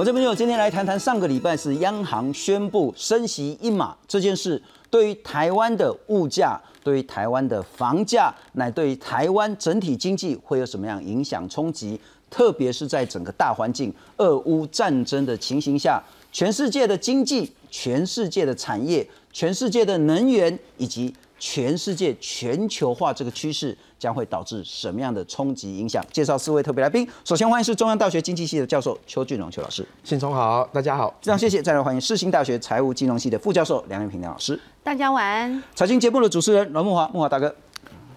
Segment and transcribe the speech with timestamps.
[0.00, 12.00] 我这边有今天来谈谈上个礼拜是央行宣布升息一码这件事，对于台湾的物价、对于台湾的房价，乃对于台湾整体经济会有什么样影响冲击？
[12.30, 26.04] 特别是在整个大环境俄乌战争的情形下，全世界的经济、全世界的产业、全世界的能源以及全世界全球化这个趋势将会导致什么样的冲击影响？
[26.12, 27.08] 介绍四位特别来宾。
[27.24, 31.08] 首先欢迎是中央大学经济系的教授邱俊荣邱老师，信聪好，大家好。
[31.22, 31.62] 非常谢谢。
[31.62, 34.60] 再来欢迎世新大学财务金融系的副教授梁永平梁老师。
[34.84, 35.62] 大家晚安。
[35.74, 37.52] 财经节目的主持人罗木华木华大哥。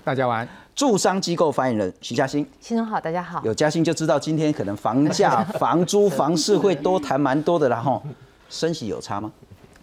[0.03, 0.47] 大家晚安。
[0.75, 3.41] 驻商机构发言人徐嘉欣，新中好，大家好。
[3.45, 8.01] 有嘉欣就知道今天可能房价、 房租、房市会多谈蛮多的，然后
[8.49, 9.31] 升息有差吗？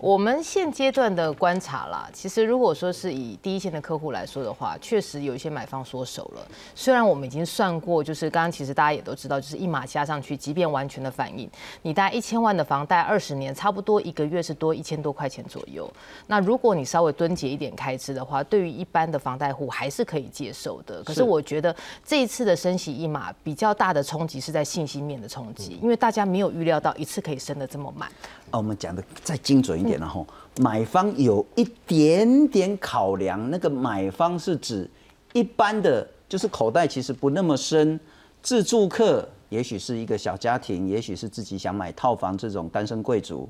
[0.00, 6.46] 我们现阶段的观察啦，其实如果说是以第一线的客户来说的话，确实有一些买方缩手了。
[6.74, 11.46] 虽然我们已经算过，就是刚刚其实大家也都知道，就是一码加上去，即便完全的反应，
[11.82, 15.86] 你贷一千万的房贷二十年，差不多一个月是多一千多块钱左右。
[16.28, 21.02] 那如果你稍微蹲节一点开支的话，对于一般的房贷户还是可以接受的。
[21.04, 28.10] 可是我觉得这一次的升息一码比较大的冲击是在信息面的冲击，因为大家没有预料到一次可以升的这么满。
[28.50, 30.26] 啊，我们讲的再精准一点，然后
[30.58, 34.88] 买方有一点点考量，那个买方是指
[35.32, 37.98] 一般的，就是口袋其实不那么深，
[38.42, 43.48] 自住客，也许是一个小家庭，也许是自己想买套房这种单身贵族。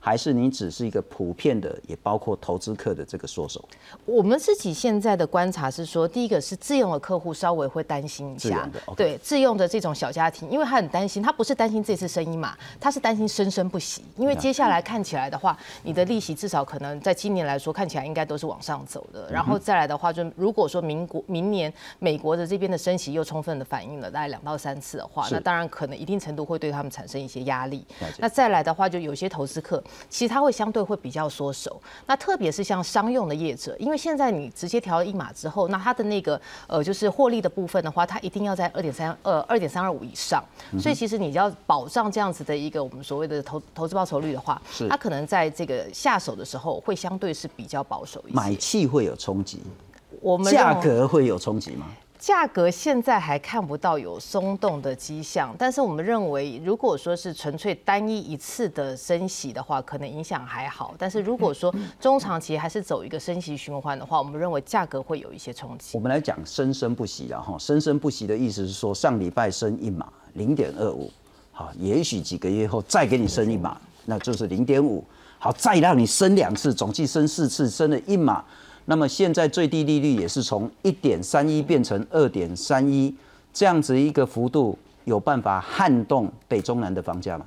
[0.00, 3.62] 还是你只是一个普遍的，也包括投资客的这个缩手。
[4.04, 14.04] 我们自己现在的观察是说，第一个是自用的客户稍微会担心一下，对自用的这种小家庭，因为他很担心，他不是担心这次生意嘛，他是担心生生不息。
[14.16, 19.28] 因为接下来看起来的话，你的利息至少可能在今年来说看起来应该都是往上走的。
[19.30, 27.84] 然后再来的话，就如果说民国明年美国的这边的升息又充分的反映了大概两到三次的话，那当然可能一定程度会对他们产生一些压力。
[28.18, 29.82] 那再来的话，就有些投资客。
[30.08, 40.42] 其实它会相对会比较缩手，那特别是像商用的业者，因为现在你直接调了一码之后，那它的那个呃就是获利的部分的话，它一定要在二点三呃二点三二五以上，
[40.78, 49.62] 所以其实你要保障这样子的一个我们所谓的投投资报酬率的话，它可能在这个下手的时候会相对是比较保守一些，买气会有冲击，
[50.20, 51.86] 我们价格会有冲击吗？
[52.18, 60.94] 价格现在还看不到有松动的迹象，但是我们认为，如果说是纯粹单一一次的升息的话，可能影响还好。
[60.98, 65.96] 但是如果说中长期还是走一个升息循环的话，我们认为价格会有一些冲击。
[65.96, 71.08] 我们来讲生生不息，啊，哈生生不息的意思是说，上礼拜升一码零点二五，
[71.52, 75.04] 好，也许几个月后再给你升一码，那就是零点五，
[75.38, 78.44] 好，再让你升两次，总计升四次，升了一码。
[78.90, 83.14] 那么现在最低利率也是从一点三一变成二点三一，
[83.52, 87.44] 这样子一个幅度有办法撼动北中南的房价吗？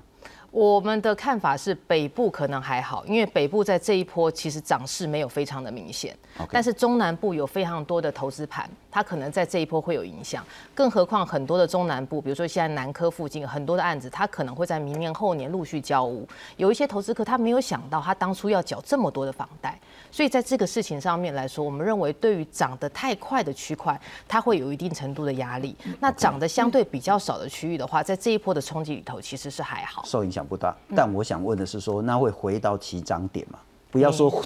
[0.52, 6.14] 我们的看法是北部可能还好，因为北部在这一波其实涨势没有非常的明显，
[6.52, 8.70] 但是中南部有非常多的投资盘。
[8.94, 10.46] 它可能在这一波会有影响，
[10.76, 16.28] 更何况很多的中南部，比如说现在南科附近很多的案子，它可能会在明年后年陆续交屋。
[16.58, 19.80] 有一些投资客他没有想到，他当初要缴这么多的房贷，
[20.12, 23.98] 所以在这个事情上面来说，我们认为对于涨得太快的区块，
[24.28, 25.74] 它会有一定程度的压力。
[26.02, 30.76] 那涨得相对比较少的区域的话，在这一波的冲击里头，其实是还好，受影响不大。
[30.96, 33.60] 但我想问的是，说那会回到起涨点吗？
[33.90, 34.44] 不要说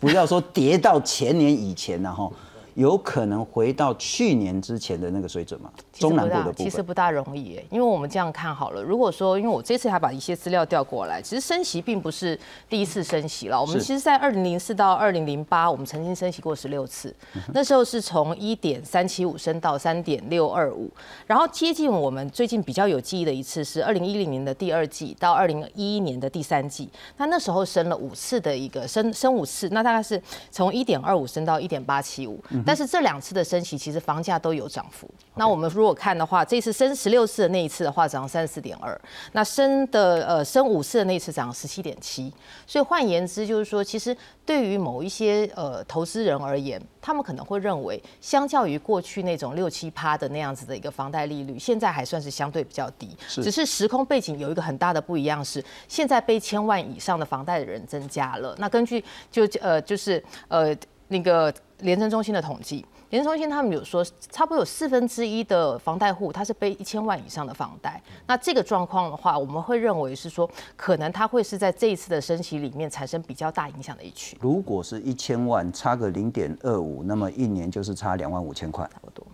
[0.00, 2.32] 不要说跌到前年以前然后。
[2.78, 5.68] 有可能回到去年之前的那个水准吗？
[5.92, 8.80] 中南部的部分其实不大容易，因为我们这样看好了。
[8.80, 13.60] 如果说，因为我这次还把一些资料调过来，其实升息并不是第一次升息了。
[13.60, 17.12] 我们其实，在二零零四到二零零八，我们曾经升息过十六次，
[17.52, 20.88] 那时候是从一点三七五升到三点六二五，
[21.26, 30.22] 然后接近我们最近比较有记忆的一次是二零一零年的第二季到二零一一年的第三季，那那时候升了五次的一个升升五次，那大概是
[30.52, 32.38] 从一点二五升到一点八七五。
[32.68, 35.08] 但是这两次的升息，其实房价都有涨幅。
[35.36, 39.00] 那我们如果看的话，这次升十六次的那一次的话，涨三十四点二。
[39.32, 42.30] 那升的呃升五次的那一次涨十七点七。
[42.66, 53.16] 所以换言之，就是说，其实对于某一些呃投资人而言，他们可能会认为，相较于过去那种六七趴的那样子的一个房贷利率，现在还算是相对比较低。
[53.28, 58.54] 只是时空背景有一个很大的不一样，是现在被千万以上的房贷的人增加了。
[58.58, 60.76] 那根据就呃就是呃
[61.08, 61.50] 那个。
[61.80, 68.02] 廉政中心的统计，廉政中心他们有说，差不多有四分之一的房贷户他是背一千万以上的房贷。
[68.26, 74.36] 那这个状况的话，我们会认为是说，可能他会是在这一次的升息里面产生比较大影响的一区。
[74.40, 79.24] 如果是一千万差个零点二五，那么一年就是差两万五千块，差不多。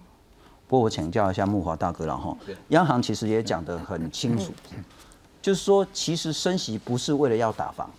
[0.67, 2.37] 不过我请教一下木华大哥了哈，
[2.69, 4.53] 央行其实也讲得很清楚，
[5.41, 7.91] 就是说，其实升息不是为了要打房，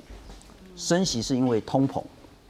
[0.75, 2.03] 升息是因为通膨。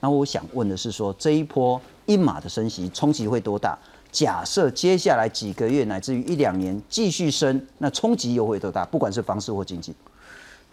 [0.06, 3.76] 那我想问的是，说这一波一码的升息冲击会多大？
[4.12, 8.86] 假设接下来几个月乃至于一两年继续升，那冲击又会多大？
[8.86, 9.96] 不管是房市或经济。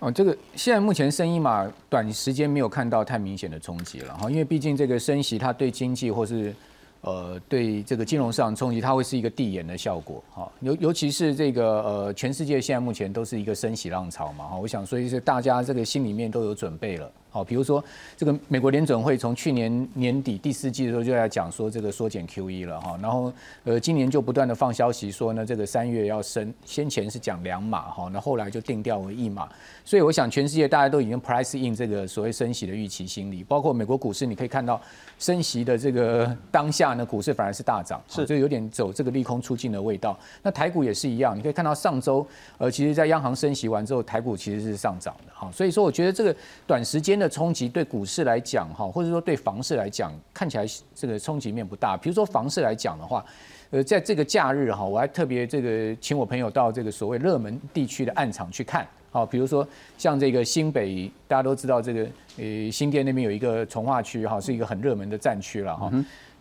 [0.00, 6.54] 哦，这个现在目前升一码短时间没有看到太明显的冲击了哈，因为毕竟这个升息它对经济或是
[7.00, 10.52] 呃对这个金融市场冲击，它会是一个递延的效果哈。
[10.60, 17.10] 尤尤其是这个呃全世界现在目前都是一个升息浪潮嘛哈，我想所以是大家这个心里面都有准备了。
[17.32, 17.82] 好，比如说
[18.14, 23.32] 这个美国联准会从去年年底第四季的时候就在讲说这个缩减 QE 了哈，然后
[23.64, 29.48] 呃今年就不断的放消息说呢这个三月要升，先前是讲两码哈，那后来就定调为一码，
[29.82, 34.78] 所以我想全世界大家都已经 price in 这个所谓升息的预期心理，包括美国股市你可以看到
[35.18, 40.14] 升息的这个当下呢股市反而是大涨，是就有点走这个利空出尽的味道。
[40.42, 42.26] 那台股也是一样，你可以看到上周
[42.58, 46.36] 呃其实在央行升息完之后，台股其实是上涨的哈，所以说我觉得这个
[46.66, 47.21] 短时间。
[47.22, 51.96] 的冲击对股市来讲，哈，或者说对房市来讲，看起来这个冲击面不大。
[51.96, 53.24] 比如说房市来讲的话，
[53.70, 59.66] 呃，在这个假日哈，我还特别这个请我朋友到这个所谓热门地区的暗场去看，好，比如说
[59.96, 65.90] 像这个新北，大家都知道这个呃新店那边有一个从化区哈，是一个很热门的战区了哈。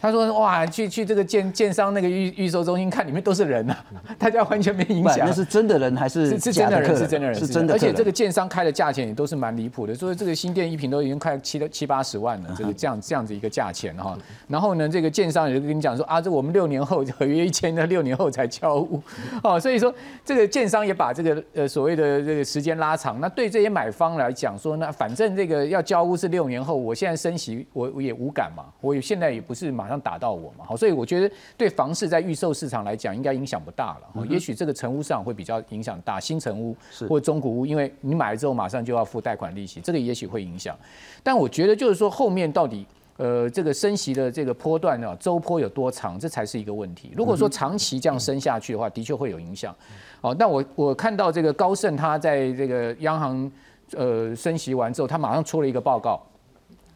[0.02, 3.76] 他说：“哇，去去这个建建商那个预预售中心看，里面都是人呐，
[4.18, 5.20] 大家完全没影响。
[5.20, 6.98] 那是真的人还是是真的人？
[6.98, 7.74] 是真的人，是真的。
[7.74, 14.18] 而且这个建商开的价钱也都是蛮离谱的，所以这个新店一平都已经快七七八十万了，这个这样这样子一个价钱哈。
[14.48, 19.00] 然后呢，这个建商也就跟你讲说啊，这我们六年后合约一签的，六年后才交屋
[19.44, 19.60] 哦。
[19.60, 19.94] 所以说
[20.26, 23.20] 这个建商也把这个呃所谓的这个时间拉长。
[23.20, 34.26] 那对这些买方来讲说，那反正这个要交屋是六年后，我现在升息我我也无感嘛，我现在也不是马上打到我嘛。”好，所以我觉得对房市在预售市场来讲，应该影响不大了。
[34.28, 36.76] 也许这个成屋市场会比较影响大，新成屋
[37.10, 40.76] 或中古屋，因为你买了之后马上就要付贷款利息，这个也许会影响。
[41.22, 42.86] 但我觉得就是说，后面到底
[43.18, 47.12] 呃这个升息的这个波段呢，周坡有多长，这才是一个问题。
[47.16, 49.76] 如果说长期这样升下去的话，的确会有影响。
[50.22, 53.52] 好，但我我看到这个高盛他在这个央行
[53.96, 56.22] 呃升息完之后，他马上出了一个报告。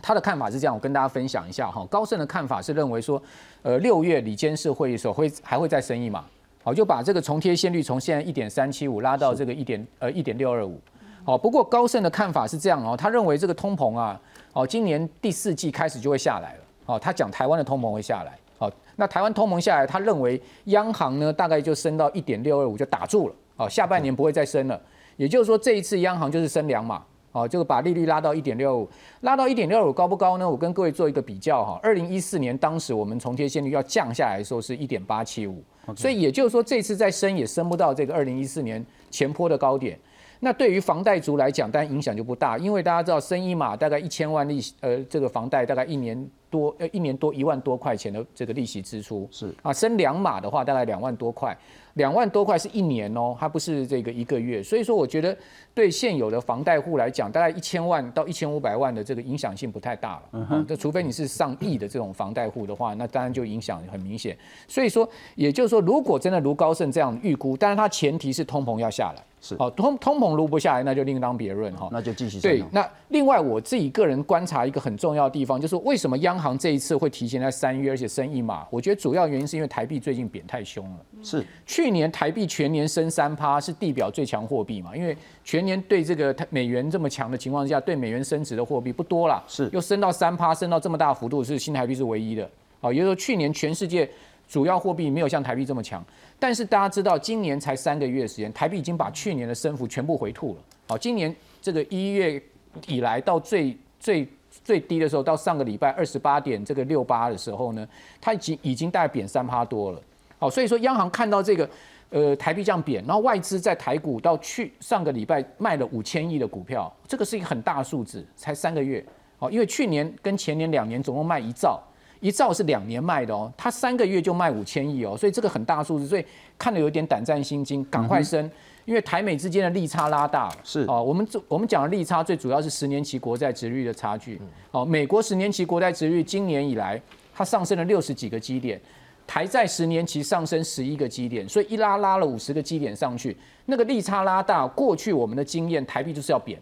[0.05, 1.83] 他的看法是这样，我跟大家分享一下哈。
[1.89, 3.19] 高盛的看法是认为说，
[3.63, 6.23] 呃，六月里监事会议时候会还会再升一码，
[6.63, 10.79] 好，就把这个重贴现率从现在一点三七五拉到这个一点呃一点六二五，
[11.23, 11.35] 好。
[11.35, 14.21] 不过高盛的看法是这样哦，他认为这个通膨啊，
[14.53, 24.79] 哦，今年第四季开始就会下来了，哦，他讲台湾的通膨会下来，好，那台湾通膨下来，他认为央行呢大概就升到一点六二五就打住了，哦，下半年不会再升了，
[25.17, 27.03] 也就是说这一次央行就是升两码。
[27.35, 28.89] 哦，就把利率拉到一点六五，
[29.19, 30.49] 拉到一点六五高不高呢？
[30.49, 31.77] 我跟各位做一个比较哈。
[31.83, 35.61] 二零一四年当时我们重贴现率要降下来的时候是一点八七五，
[35.97, 39.99] 所以也就是说这次再升也升不到这个二零一四年前坡的高点。
[40.39, 51.55] 那对于房贷族来讲，当然影响就不大，因为大家知道升一码大概一千万利息，呃，这个房贷大概一年多，呃，一年多一万多块钱的这个利息支出是啊，升两码的话大概两万多块。
[51.95, 55.33] 两万多块是一年哦，它不是这个一个月，所以说我觉得
[55.73, 60.23] 对现有的房贷户来讲，大概一千万到一千五百万的这个影响性不太大了。
[60.33, 64.37] 嗯哼，这除非你是上亿的这种房贷户的话，那当然就影响很明显。
[64.67, 69.23] 所以说，也就是说，如果真的如高盛这样预估，但是它前提是通膨要下来。
[69.39, 71.87] 是，哦通通膨如不下来，那就另当别论哈。
[71.91, 72.61] 那就继续对。
[72.71, 78.65] 那另外我自己个人观察一个很重要的地方，就是为什么央行这一次会提前在三月，而且升一码？
[78.69, 80.97] 我觉得主要原因是因为台币最近贬太凶了。
[81.23, 84.95] 是，去年台币全年升三趴，是地表最强货币嘛？
[84.95, 89.43] 因为全年对这个美元这么强的情况下，对美元升值的货币不多了。
[89.47, 92.49] 是，又升到三趴，升到这么大幅度，是新台币是唯一的。
[92.79, 94.07] 好，也就是说去年全世界
[94.47, 96.03] 主要货币没有像台币这么强。
[96.37, 100.59] 但是大家知道，今年才三个月时间，台币已经把去年的升幅全部回吐了。
[100.87, 102.41] 好，今年这个一月
[102.87, 104.27] 以来到最最
[104.63, 107.87] 最低的时候，到上个礼拜二十八点这个六八的时候呢，
[108.21, 110.01] 它已经已经大概贬三趴多了。
[110.37, 111.69] 好，所以说央行看到这个
[112.09, 119.03] 呃台币这样贬，然后外资在台股到去上个礼拜卖了五千亿的股票，这个是一个很大数字，才三个月。
[119.39, 121.81] 哦，因为去年跟前年两年总共卖一兆。
[122.21, 126.25] 一兆是两年卖的哦，它三个月就卖五千亿哦，所以这个很大数字，所以
[126.57, 128.49] 看了有点胆战心惊，赶快升，
[128.85, 130.57] 因为台美之间的利差拉大了。
[130.63, 134.39] 是啊，我们我们讲的利差最主要是十年期国债值率的差距。
[134.71, 137.01] 哦，美国十年期国债值率今年以来
[137.33, 138.79] 它上升了六十几个基点，
[139.27, 146.59] 台债十年期上升十一个基点，所以一拉拉了五十个基点上去，那个利差拉大，过去我们的经验，台币就是要贬。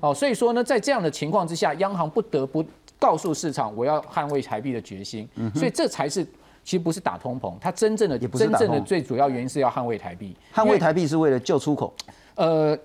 [0.00, 2.64] 哦，所以说呢，在这样的情况之下，央行不得不。
[2.98, 6.24] 告诉市场，我要捍卫台币的决心，所以这才是
[6.64, 10.36] 其实不是打通膨，它真正的真正的最主要原因是要捍卫台币。
[10.54, 11.92] 捍卫台币是为了救出口。
[12.36, 12.78] 呃，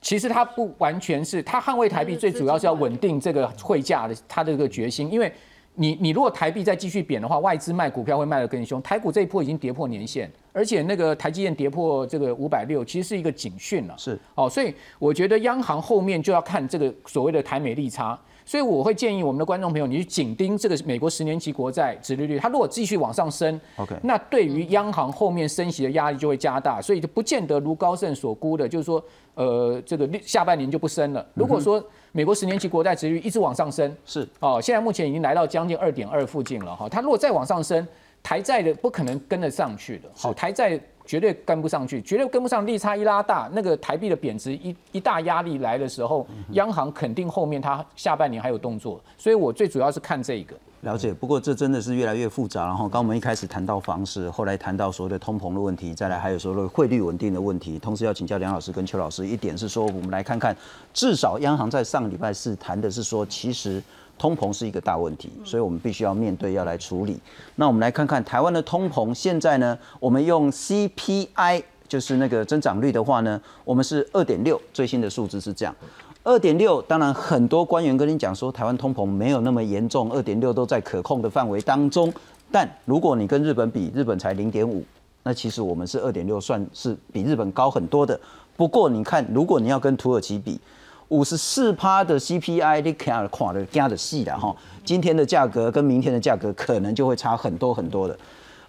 [0.00, 5.32] 其实它不完全是，它捍卫台币最主要是要稳定这个汇价的它的这个决心，因为
[5.74, 8.82] 你你如果台币再继续贬的话，外资卖股票会卖得更凶。
[8.82, 13.94] 台股这一波已经跌破年线，而且那个台积电跌破这个五百六，其实是一个警讯了。
[13.96, 18.18] 是哦，所以我觉得央行后面就要看这个所谓的台美利差。
[18.48, 31.26] 所以我会建议我们的观众朋友，你去紧盯这个美国十年期国债殖利率，它如果继续往上升，OK，那对于央行后面升息的压力就会加大，所以就不见得如高盛所估的，就是说，呃，这个下半年就不升了。
[31.34, 37.86] 如果说美国十年期国债殖率一直往上升，是哦，现在目前已经来到将近二点二附近了哈，它如果再往上升，
[38.22, 40.80] 台债的不可能跟得上去的，好，台债。
[41.08, 50.54] 绝对跟不上去，绝对跟不上，利差一拉大，那个台币的贬值一一大压力来的时候，央行肯定后面它下半年还有动作，所以我最主要是看这个。
[50.82, 52.66] 了解，不过这真的是越来越复杂。
[52.66, 57.78] 然后刚我们一开始谈到房市，后来谈到所谓的通膨的问题，再来还有说的汇率稳定的问题。
[57.78, 60.54] 同时要请教梁老师跟邱老师一点是说，我们来看看，
[60.92, 63.82] 至少央行在上个礼拜四谈的是说，其实。
[64.18, 67.18] 通膨是一个大问题，所以我们必须要面对，要来处理。
[67.54, 75.74] 那我们来看看台湾的通膨，现在呢，我们用 CPI 就是那个增长率的话呢，我们是二点六，最新的数字是这样，
[76.22, 76.82] 二点六。
[76.82, 82.12] 当然，很多官员跟你讲说，台湾通膨没有那么严重，二点六都在可控的范围当中。
[82.50, 84.84] 但如果你跟日本比，日本才零点五，
[85.22, 88.18] 那其实我们是二点六，算是比日本高很多的。
[88.56, 90.60] 不过你看，如果你要跟土耳其比，
[91.08, 94.54] 五十四趴的 CPI，你看看的加的细了哈。
[94.84, 98.18] 今天的价格跟明天的价格可能就会差很多很多的。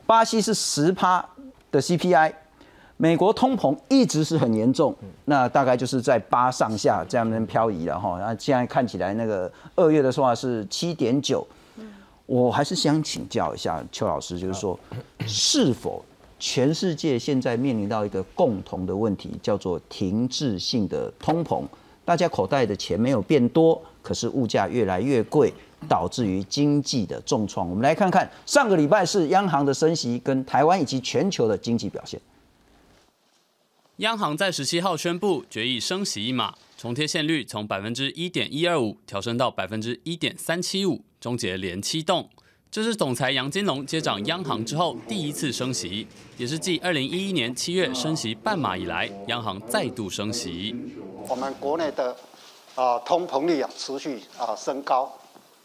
[0.06, 1.24] 巴西是十趴
[1.72, 2.34] 的 CPI，
[2.98, 8.18] 美国通膨一直是很严重，那大概就是在八上下这样漂移了哈。
[8.20, 11.46] 那现在看起来那个二月的话是七点九。
[12.26, 14.80] 我还是想请教一下邱老师，就是说
[15.26, 16.06] 是否
[16.38, 21.64] 全世界现在面临到一个共同的问题，叫做停滞性的通膨？
[22.10, 25.54] 大家口袋的钱没有变多，可是物价越来越贵，
[25.88, 27.70] 导致于经济的重创。
[27.70, 32.20] 我们来看看上个礼拜是央行的升息跟台湾以及全球的经济表现。
[33.98, 42.28] 央行在十七号宣布决议升息一码，重贴现率从百分之一点一二五调升到百分之一点三七五，终结连七动。
[42.72, 46.08] 这是总裁杨金龙接掌央行之后第一次升息，
[46.40, 50.76] 也是继二零一一年七月升息半码以来，央行再度升息。
[51.30, 52.16] 我们国内的
[52.74, 55.08] 啊通膨率啊持续啊升高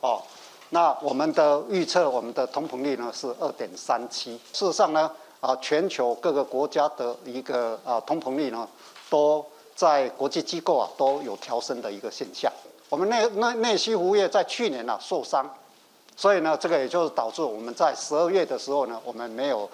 [0.00, 0.20] 哦，
[0.68, 4.38] 那我们的预测，我们的通膨率呢是二点三七。
[4.52, 8.68] 事实上呢啊，全球各个国家的一个啊通膨率呢，
[9.08, 9.42] 都
[9.74, 12.52] 在国际机构啊都有调升的一个现象。
[12.90, 15.48] 我们内内内需服务业在去年呢受伤，
[16.14, 19.66] 所以呢这个也就是导致我们在十二月的时候呢，我们没有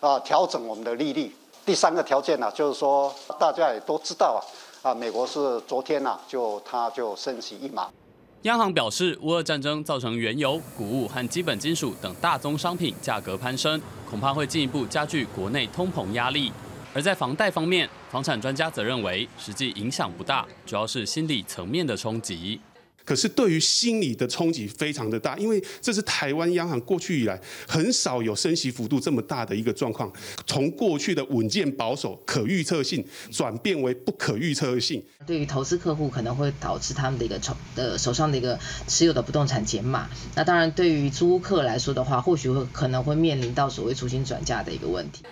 [0.00, 1.32] 啊调整我们的利率。
[1.64, 4.42] 第三个条件呢，就是说大家也都知道啊。
[4.88, 7.88] 啊，美国是昨天呐，就它就升息一码。
[8.42, 13.78] 央行表示，乌俄战争造成原油、谷物和基本金属等大宗商品价格攀升，
[14.08, 16.50] 恐怕会进一步加剧国内通膨压力。
[16.94, 22.58] 而在房贷方面，房产专家则认为，实际影响不大，主要是心理层面的冲击。
[23.08, 30.12] 可是对于心理的冲击非常的大，因为这是台湾央行过去以来很少有升息幅度这么大的一个状况，
[30.46, 35.02] 从过去的稳健保守、可预测性转变为不可预测性。
[35.26, 40.06] 对于投资客户可能会导致他们的一个手的手上的一个持有的不动产减码。
[40.34, 45.22] 那当然，对于租客来说的话，或许会可能会面临到所谓重新转嫁的一个问题。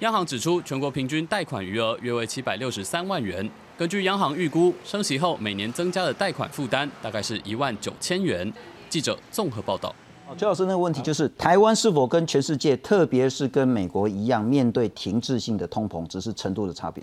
[0.00, 3.48] 央行指出，全国平均贷款余额约为七百六十三万元。
[3.82, 8.50] 根据央行预估，升息后每年增加的贷款负担大概是一万九千元。
[8.88, 9.92] 记者综合报道。
[10.38, 17.02] 周老师，那个问题就是台湾是否跟全世界，特别是跟美国一样，面对停滞性的通膨，只是程度的差别？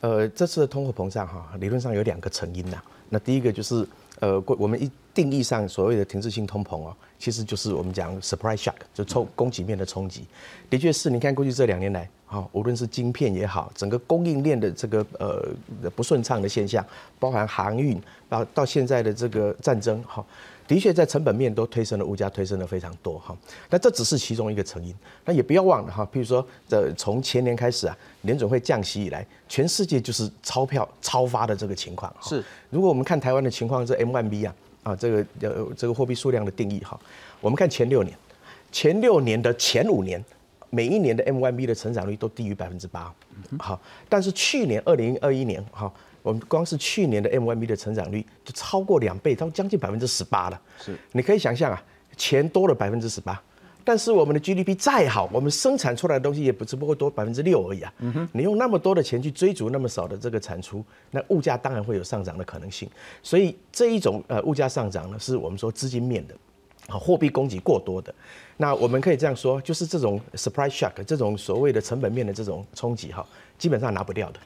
[0.00, 2.78] 呃，这次的通货膨胀哈，理论上有两个成因呐。
[3.10, 3.86] 那第一个就是，
[4.20, 10.26] 呃，过我们一定义上所谓的停滞性通膨哦，其实就是我们讲 surprise shock，就冲供给面的冲击。
[10.70, 12.08] 的确是，你看过去这两年来。
[12.26, 16.84] 好，无论是晶片也好，整个供应链的这个呃不顺畅的现象，
[17.20, 20.24] 包含航运，到到现在的这个战争，哈，
[20.66, 23.36] 的确在成本面都推升了物价，推升了非常多哈。
[23.70, 24.94] 那这只是其中一个成因，
[25.24, 32.14] 那也不要忘了哈，譬如说，这从前年开始啊，联准会降息以来，全世界就是钞票超发的这个情况。
[32.22, 36.98] 是，如果我们看台湾的情况，这 M1B 啊，啊这个呃这个货币数量的定义哈，
[37.40, 38.16] 我们看前六年，
[38.72, 40.24] 前六年的前五年。
[40.70, 43.14] 每一年的 M1B 的成长率都低于百分之八，
[43.60, 45.92] 好，但是去年二零二一年，哈，
[46.24, 50.58] 我们光是去年的 MYB 的成长率就超过两倍，到将近百分之十八了。
[50.80, 51.84] 是，你可以想象啊，
[52.16, 53.38] 钱多了百分之十八，
[53.84, 57.92] 但是我们的 GDP 再好，我们生产出来的东西也不只不过多百分之六而已啊。
[57.98, 62.88] 嗯哼你用那么多的钱去追逐那么少的这个产出，那物价当然会有上涨的可能性。
[63.22, 66.34] 所以这一种呃物价上涨呢，是我们说资金面的，
[66.88, 68.14] 啊，货币供给过多的。
[68.56, 73.26] 那我们可以这样说，就是这种 surprise shock 这种所谓的成本面的这种冲击哈，
[73.58, 74.40] 基本上拿不掉的。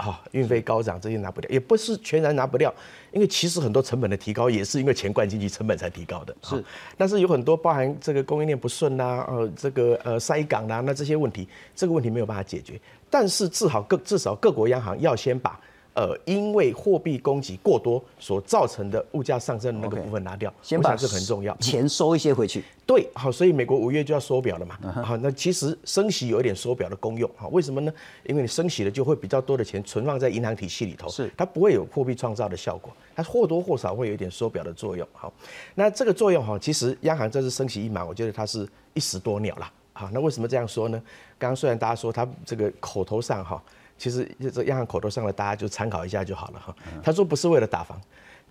[0.00, 2.72] 啊，运费高涨这些拿不掉，也不是全然拿不掉，
[3.12, 6.34] 因为其实很多成本的提高也是因为钱灌进去，成本才提高的。
[6.42, 6.64] 是，
[6.96, 12.80] 但是有很多包含这个供应链不顺呐，呃，这个呃塞港啊，那这些问题，这个问题没有办法解决。
[13.10, 15.60] 但是至少各至少各国央行要先把。
[15.92, 22.62] 呃，因为货币供给过多所造成的物价上升的那个部分拿掉，先把这很重要，钱收一些回去。
[22.86, 24.78] 对，好，所以美国五月就要缩表了嘛。
[25.02, 27.28] 好，那其实升息有一点缩表的功用。
[27.36, 27.92] 好，为什么呢？
[28.24, 35.06] 因为你升息了，就会比较多的钱存放在银行体系里头，是它不会有货币创造的效果，它或多或少会有一点缩表的作用。
[35.12, 35.32] 好，
[35.74, 39.70] 那这个作用哈，其实央行这次升息一码，我觉得它是一石多鸟了。
[39.92, 41.00] 好，那为什么这样说呢？
[41.38, 43.60] 刚刚虽然大家说它这个口头上哈。
[44.00, 46.74] 其实这央行口头上的，大家就参考一下就好了哈。
[47.02, 48.00] 他说不是为了打房，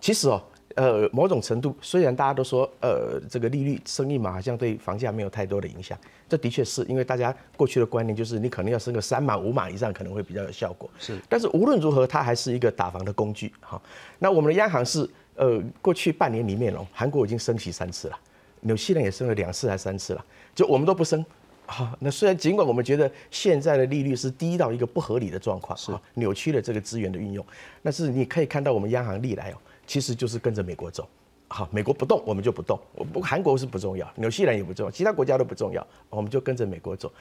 [0.00, 0.40] 其实哦，
[0.76, 10.88] 呃，某种程度虽然大家都说，呃，这个利率升一码好像对房价没有太多的影响，这的确是因为大家过去的观念就是你可能要升个三码五码以上可能会比较有效果。
[11.00, 13.82] 是，但是无论如何，它还是一个打房的工具哈。
[14.20, 18.16] 那我们的央行是，呃，过去半年里面哦，韩国已经升息三次了，
[18.60, 21.26] 纽西兰也升了两次还三次了，就我们都不升。
[21.72, 27.46] 好，那虽然尽管我们觉得现在的利率是低到一个不合理的状况，是扭曲了这个资源的运用，
[27.80, 29.54] 但是你可以看到我们央行历来哦，
[29.86, 31.08] 其实就是跟着美国走。
[31.46, 32.76] 好，美国不动，我们就不动。
[32.92, 37.12] 我不，韩国是不重要，纽西兰也不重要，其他国家都不重要，我们就跟着美国走。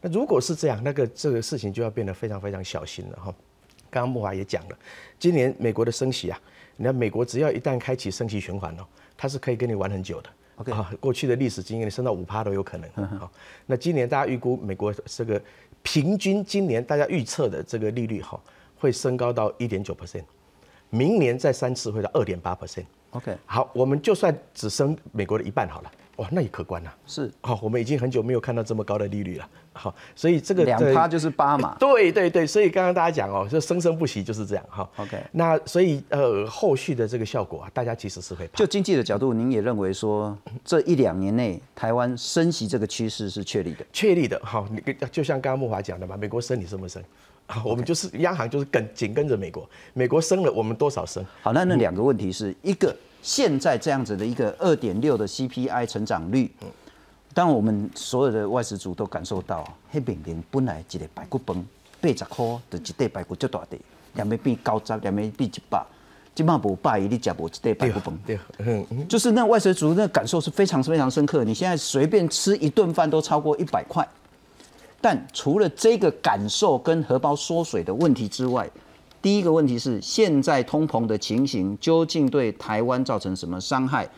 [0.00, 3.34] 那如果是这样，那个这个事情就要变得非常非常小心了哈。
[3.90, 4.78] 刚刚木华也讲了，
[5.18, 6.40] 今年美国的升息啊，
[6.76, 10.30] 你看美国只要一旦开启升息循环哦，它是可以跟你玩很久的。
[10.56, 12.90] OK，好，过去的历史经验，升到五趴都有可能。
[13.18, 13.30] 好，
[13.66, 15.40] 那今年大家预估美国这个
[15.82, 18.40] 平均今年大家预测的这个利率哈，
[18.78, 20.24] 会升高到一点九 percent，
[20.90, 22.84] 明年再三次会到二点八 percent。
[23.10, 25.92] OK，好，我们就算只升美国的一半好了。
[26.16, 26.90] 哇，那也可观呐。
[27.06, 29.48] 是，好，我们已经很久没有看到这么高的利率了。
[29.74, 31.76] 好，所以这个两趴就是八嘛。
[31.80, 34.64] 对对对，所以刚刚大家讲哦，就生生不息就是这样。
[34.70, 35.22] 哈，OK。
[35.32, 38.48] 那所以呃，后续的这个效果啊，大家其实是会。
[38.54, 43.84] 就经济的角度，您也认为说，这一两年内台湾升息这个趋势是确立的？
[43.92, 44.40] 确立的。
[44.42, 44.80] 好，你
[45.12, 47.02] 就像刚刚木华讲的嘛，美国升你升不升？
[47.62, 51.22] 我们就是央行就是跟紧跟着美国，美国升了，我们多少升？
[51.42, 52.96] 好，那那两个问题是一个。
[53.26, 56.48] 现在这样子的一个二点六的 CPI 成长率，
[57.34, 61.66] 当我们所有的外食族都感受到，黑饼饼本来一个排骨饭
[62.00, 63.76] 八十块，就一袋排骨就大的，
[64.14, 65.84] 两边变高十，两边变一百，
[66.36, 68.16] 基本上不百亿你吃不一袋排骨饭。
[68.24, 68.38] 对，
[69.08, 71.42] 就是那外食族那感受是非常非常深刻。
[71.42, 74.08] 你现在随便吃一顿饭都超过一百块，
[75.00, 78.70] 但除了这个感受跟荷包缩水的问题之外，
[79.26, 84.08] 第一个问题是，现在通膨的情形究竟对台湾造成什么伤害？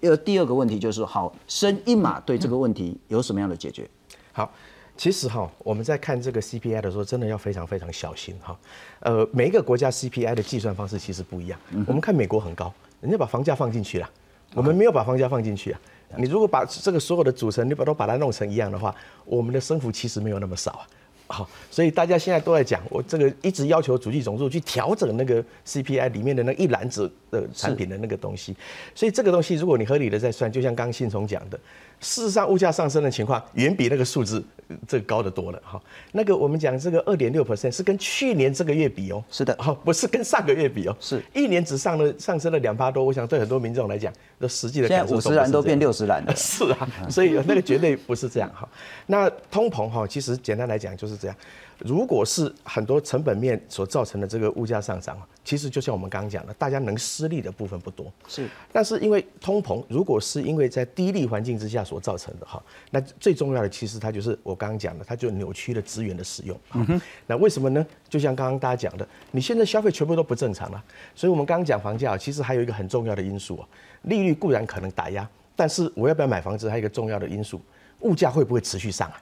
[0.00, 3.86] 呃，第二个问题就是，好，升一码对这个问题有什么样的解决？
[4.32, 4.50] 好，
[4.96, 8.58] 其实哈，我们在看这个 CPI 的时候，真的要非常非常小心哈。
[9.00, 11.60] 呃，每一个国家 CPI 的计算方式其实不一样。
[11.86, 12.72] 我们看美国很高，
[13.02, 14.08] 人家把房价放进去了，
[14.54, 15.80] 我们没有把房价放进去啊。
[16.16, 18.94] 你如果把这个所有的组成，你把都把它弄成一样的话，
[19.26, 20.88] 我们的升幅其实没有那么少啊。
[21.26, 28.54] 好，所以大家现在都在讲，我这个一直要求主机总数去调整那个 CPI 里面的那一篮子的产品的那个东西，
[28.94, 31.58] 所以这个东西如果你合理的在算，就像刚信从讲的。
[32.00, 34.44] 事实上，物价上升的情况远比那个数字
[34.86, 35.80] 这个高得多了哈。
[36.12, 43.02] 那个我们讲这个二点六 percent 是跟去年这个月比哦，是的，哈，不是跟上个月比哦，是一年只上了上升了两趴多。
[43.04, 48.68] 我想对很多民众来讲，那实际的现在五十兰都变六十兰了， 是啊，所以那个绝对不是这样哈。
[49.06, 51.36] 那通膨哈，其实简单来讲就是这样。
[51.84, 58.10] 如果是很多成本面所造成的这个物价上涨，其实就像我们刚刚讲的，大家能失利的部分不多。
[58.26, 66.58] 是，但是因为通膨，如果是因为在低利环境之下所造成的哈，那最重要的其实它就是我刚刚讲的，它就扭曲了资源的使用。
[66.72, 67.00] 嗯哼。
[67.26, 67.86] 那为什么呢？
[68.08, 70.82] 就像刚刚大家讲的，你现在消费全部都不正常了，
[71.14, 73.68] 所以我们刚刚讲房价，其实还有一个很重要的因素啊，
[74.04, 77.60] 利率固然可能打压，但是我要不要买房子，还有一个重要的因素，
[78.00, 79.20] 物价会不会持续上啊？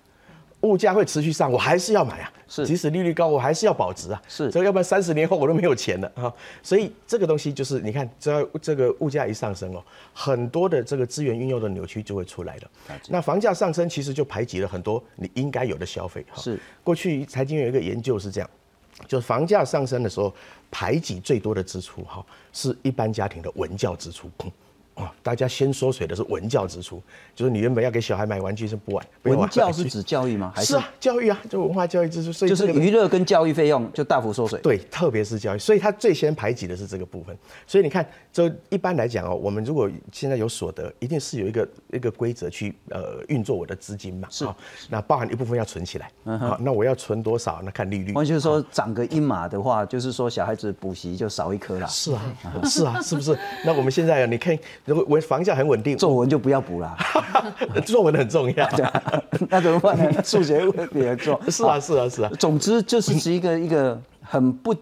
[0.63, 2.33] 物价会持续上，我还是要买啊。
[2.49, 4.23] 是，即使利率高，我还是要保值啊。
[4.29, 6.33] 是，所以要不然三十年后我都没有钱了啊。
[6.63, 12.63] 所以这个东西就是，你看，只要这个物价一上升哦，很多的这个资源运用的扭曲就会出来了。
[13.09, 16.25] 那房价上升其实就排挤了很多你应该有的消费。
[16.37, 18.51] 是，过去财经有一个研究是这样，
[19.09, 20.35] 就是房价上升的时候，
[20.71, 24.31] 排挤最多的支出哈，是一般家庭的文教支出。
[24.95, 27.03] 哦，大家先缩水的是文教支出，
[27.35, 30.53] 就是你原本要给小孩买玩具是不玩，文教是指教育吗？
[30.55, 34.61] 还是啊，教育啊，就文化教育支出，所以就是娱乐跟教育费用就大幅缩水。
[34.61, 37.37] 对，特别是教育，所以他最先排挤的是这个部分。
[37.67, 44.55] 所以你看，就一般来讲哦，我们如果现在有所得，一定是有一个一个规则去呃运作我的资金嘛，是哦
[44.91, 47.63] 那包含一部分要存起来，好，那我要存多少？
[47.65, 48.13] 那看利率。
[48.13, 51.87] 换句话说，涨个一码的话，就是说小孩子补习就少一科啦。
[51.87, 52.23] 是啊，
[52.65, 53.39] 是啊，是不是？
[53.65, 56.97] 那我们现在啊，你看，我房价很稳定，作文就不要补了，
[57.87, 58.69] 作文很重要。
[59.49, 60.23] 那怎么办呢？
[60.25, 61.41] 数学问题也做。
[61.49, 62.31] 是啊，是啊，是啊。
[62.39, 64.75] 总之，就是是一个一个很不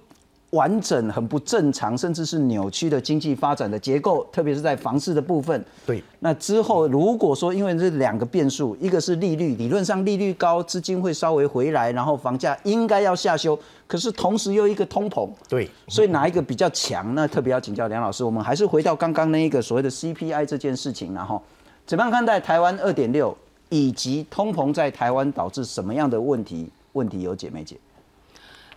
[0.50, 5.64] 完整、很不正常，甚至是扭曲的经济发展的结构，特别是在房市的部分。
[5.86, 6.02] 对。
[6.18, 15.28] 那之后，如果说因为这两个变数，一个是利率，理论上利率高，资金会稍微回来，然后房价应该要下修，可是同时又一个通膨。
[15.48, 15.70] 对。
[15.86, 17.14] 所以哪一个比较强？
[17.14, 18.24] 那特别要请教梁老师。
[18.24, 21.40] 我们还是回到刚刚那一个所谓的 CPI 这件事情，然后
[21.86, 23.36] 怎么样看待台湾二点六
[23.68, 26.68] 以及通膨在台湾导致什么样的问题？
[26.94, 27.76] 问题有姐妹姐。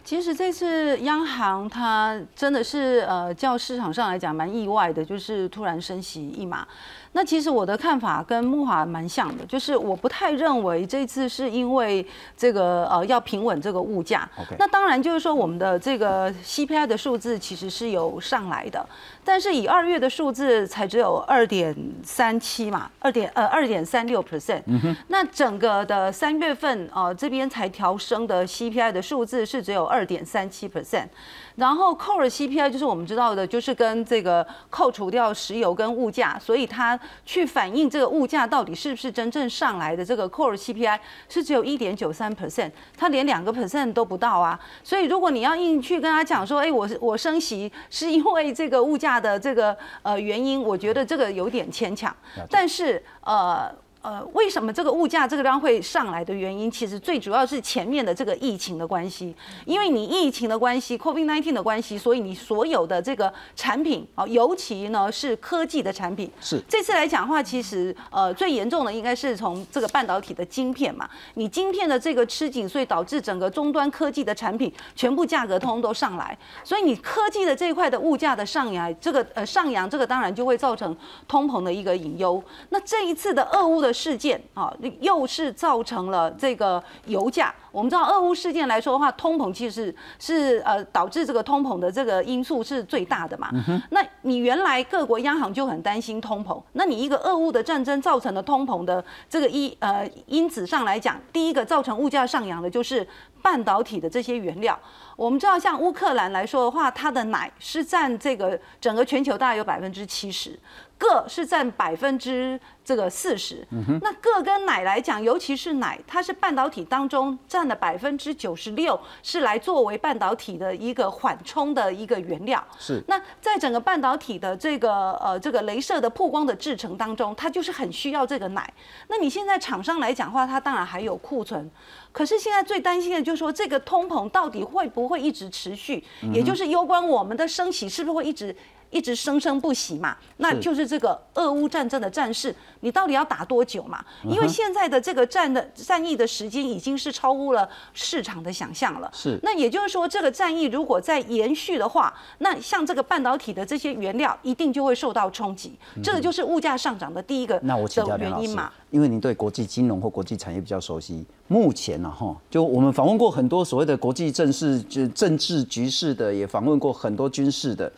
[0.04, 6.68] 其实这次央行它真的是呃，较市场上来讲蛮意外的，就是突然升息一码。
[7.16, 12.04] 那其实我的看法跟木华蛮像的，就是我不太认为这次是因为
[12.36, 14.28] 这个呃要平稳这个物价。
[14.58, 18.84] 那当然就是说我们的这个 CPI 的数字其实是有上来的，
[19.24, 24.64] 但是以二月的数字才只有二点三七嘛，二点呃二点三六 percent。
[25.08, 31.08] 那整个的三月份呃这边才调升的 CPI 的数字是只有二点三七 percent。
[31.56, 40.04] 然后扣了 CPI 就是我们知道的，就是跟这个扣除掉石油跟物价，所以它去反映这个物价到底是不是真正上来的。
[40.04, 40.98] 这个 core CPI
[41.30, 44.60] 是只有一点九三 percent，它连两个 percent 都不到啊。
[44.84, 52.16] 所以如果你要硬去跟他讲说，哎，我我升息是因为这个物价的这个呃原因，我觉得这个有点牵强。
[52.50, 53.72] 但是呃。
[54.04, 59.34] 呃，为什么这个物价这个量会上来的原因，其实最主要是前面的这个疫情的关系。
[59.66, 66.30] 因为你疫情的关系，COVID-19 的关系，所以你所有的这个产品啊，尤其呢是科技的产品。
[66.42, 71.10] 是这次来讲的话，其实呃最严重的应该是从这个半导体的晶片嘛。
[71.36, 76.38] 你晶片的这个吃紧，所以导致整个终端科技的产品全部价格通通都上来。
[76.66, 80.94] 所以你科技的这一块的物价的上扬，这个呃上扬，这个当然就会造成
[81.26, 82.44] 通膨的一个隐忧。
[82.68, 87.54] 那这一次的俄乌的事件啊，又是造成了这个油价。
[87.74, 93.50] 我们知道俄乌事件来说的话，通膨其实是呃导致这个通膨的这个因素是最大的嘛。
[93.90, 103.06] 那你原来各国央行就很担心通膨，那你一个俄乌的战争造成的通膨的这个一呃因子上来讲，第一个造成物价上扬的就是
[103.42, 104.80] 半导体的这些原料。
[105.16, 110.58] 我们知道，像乌克兰来说的话，它的奶是占这个整个全球大概有百分之七十，
[110.98, 113.64] 铬是占百分之这个四十。
[114.02, 122.64] 那铬跟奶来讲，尤其是奶，它是半导体当中占了百分之九十六，是来作为半导体的一个缓冲的一个原料。
[122.80, 123.04] 是。
[123.08, 128.74] 那在整个半导体的这个呃这个镭射的曝光的制成当中，它就是很需要这个奶。
[129.08, 131.70] 那你现在厂商来讲话，它当然还有库存。
[132.12, 136.04] 可是现在最担心的就是说，这个通膨到底会不会一直持续？
[136.32, 138.56] 也就是攸关我们的升息是不是会一直
[138.94, 140.16] 一直生生不息嘛？
[140.38, 144.04] 那就是这个俄乌战争的战事，你到底要打多久嘛？
[144.24, 149.10] 因为现在的这个战的战役的时间已经是超乎了市场的想象了。
[149.14, 149.40] 是。
[149.44, 155.74] 那也就是说，这个战役如果再延续的话，那像这个半导体的这些原料一定就会受到冲击。
[156.04, 158.72] 这个就是物价上涨的第一个那我请原因嘛。
[158.92, 167.92] 因为您对国际金融或国际产业比较熟悉，目前呢，哈，就我们访问过很多所谓的国际政事、就政治局势的，也访问过很多军事的，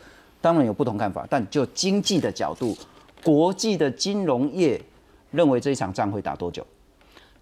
[0.46, 1.26] 当然有不同看法。
[1.28, 2.78] 但就经济的角度，
[3.24, 4.80] 国际的金融业
[5.32, 6.64] 认为这一场仗会打多久？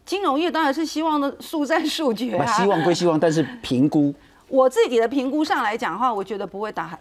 [0.07, 2.47] 金融业当然是希望的速战速决啊。
[2.53, 4.15] 希望归希望，但是评估，
[4.49, 6.99] 我自己的评估上来讲的话，我觉得不会打打。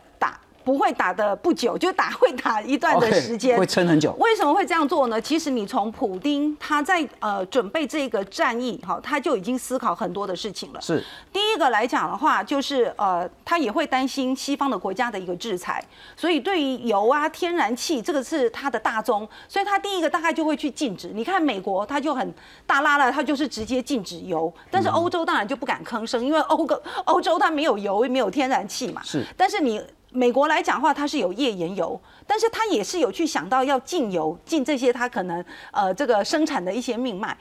[0.63, 4.13] 不会打的不久， 就打会打一段的时间，会撑很久。
[4.13, 5.19] 为什么会这样做呢？
[5.21, 10.81] 其实你从普丁他在呃准备这个战役，哈，他就已经思考很多的事情了。
[10.81, 15.83] 是第一个来讲的话，就是呃，他也会担心西方的国家的一个制裁，
[16.15, 21.11] 所以对于油啊、天然气这个是他的大宗，所以他第一个大概就会去禁止。
[21.13, 22.33] 你看美国他就很
[22.65, 29.01] 大拉了，他就是直接禁止油，但是欧洲当然就不敢吭声，因为欧个欧洲它没有油，也没有天然气嘛。
[29.03, 29.81] 是，但是你。
[30.13, 37.35] 美国来讲话，它是有页岩油，但是它也是有去想到要进油，进这些它可能呃这个生产的一些命脉。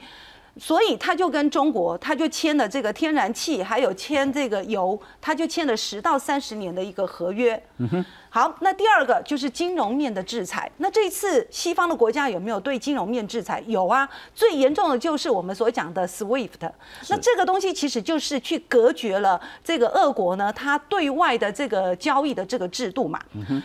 [0.58, 7.62] 所以他就跟中国，他就签了这个天然气，还有签这个油，他就签了十到三十年的一个合约。
[7.78, 8.04] 嗯哼。
[8.34, 10.70] 好，那第二个就是金融面的制裁。
[10.78, 13.62] 那这一次西方的国家有没有对金融面制裁？
[13.66, 16.72] 有啊，最严重的就是我们所讲的 SWIFT。
[17.10, 23.20] 那这个东西其实就是去隔绝了这个俄国呢，它对外的这个交易的这个制度嘛。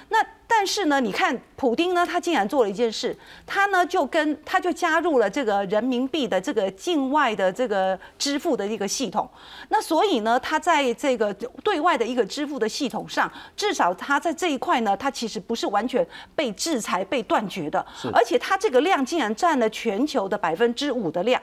[0.09, 0.17] 那
[0.49, 9.29] 但是呢，你看普丁呢，他竟然做了一件事，他呢就跟他就加入了这个人民币的这个境外的这个支付的一个系统。
[9.69, 21.41] 那所以呢，他在这个对外的一个支付的系统上，至少他在这一块呢，它其实不是完全被制裁、被断绝的，而且它这个量竟然占了全球的百分之五的量。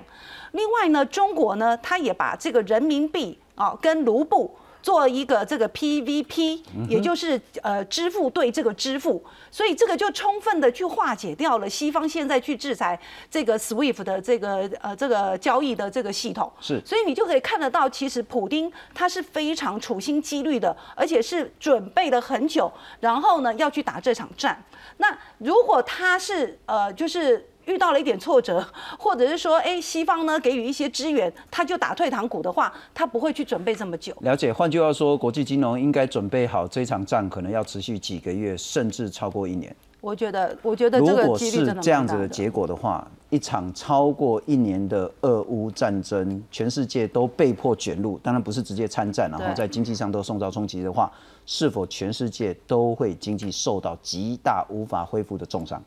[0.52, 4.56] 另外呢，中国呢，它也把这个人民币啊跟卢布。
[4.84, 16.52] 做一个这个 PVP，也就是呃支付对这个支付，所以这个就充分的去化解掉了西方现在去制裁这个 SWIFT 的这个呃这个交易的这个系统。
[16.60, 22.70] 是，所以你就可以看得到，其实普丁他是非常处心积虑的，而且是准备了很久，
[23.00, 24.62] 然后呢要去打这场战。
[24.98, 27.48] 那如果他是呃就是。
[27.66, 28.64] 遇到了一点挫折，
[28.98, 34.14] 或者是说，哎，西方呢给予一些支援，他就打退堂鼓的话，他不会去准备这么久。
[34.20, 39.74] 了解，换句话说，国际金融应该准备好这场战，可能要持续几个月，甚至超过一年。
[40.00, 51.10] 我觉得，我觉得如果是这样子的结果的话，一场超过一年的俄乌战争，全世界都被迫卷入，当然不是直接参战，然后在经济上都受到冲击的话，
[51.46, 55.82] 是否全世界都会经济受到极大无法恢复的重伤？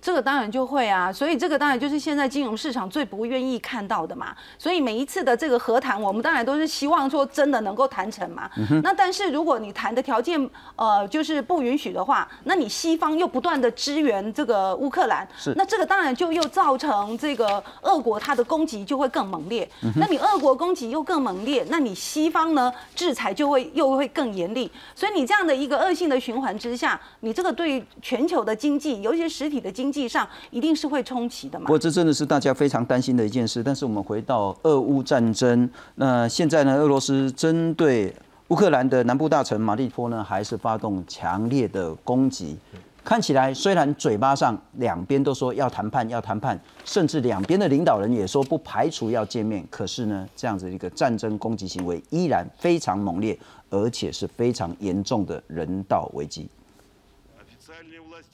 [0.00, 4.34] 这个当然就会啊，所以这个当然就是现在金融市场最不愿意看到的嘛。
[4.56, 8.48] 所以每一次的这个和谈，我们当然都是希望说真的能够谈成嘛。
[8.82, 10.38] 那但是如果你谈的条件
[10.76, 19.68] 呃就是不允许的话，那你西方又不断的支援这个乌克兰，那这个当然就又造成这个俄国它的攻击就会更猛烈。
[19.96, 24.70] 那你俄国攻击又更猛烈，那你西方呢制裁就会又会更严厉。
[24.94, 31.64] 所以你这样的一个恶性的循环之下，你这个对全球的经济，尤其是实体的经经济上一定是会冲击的嘛？
[31.64, 33.62] 不过这真的是大家非常担心的一件事。
[33.62, 38.14] 但是我们回到俄乌战争，那现在呢，俄罗斯针对
[38.48, 42.58] 乌克兰的南部大城马利坡呢，还是发动强烈的攻击。
[43.02, 53.38] 看起来虽然嘴巴上两边都说要谈判要谈判，甚至两边的领导人也说不排除要见面，可是呢，这样子一个战争攻击行为依然非常猛烈，
[53.70, 56.46] 而且是非常严重的人道危机。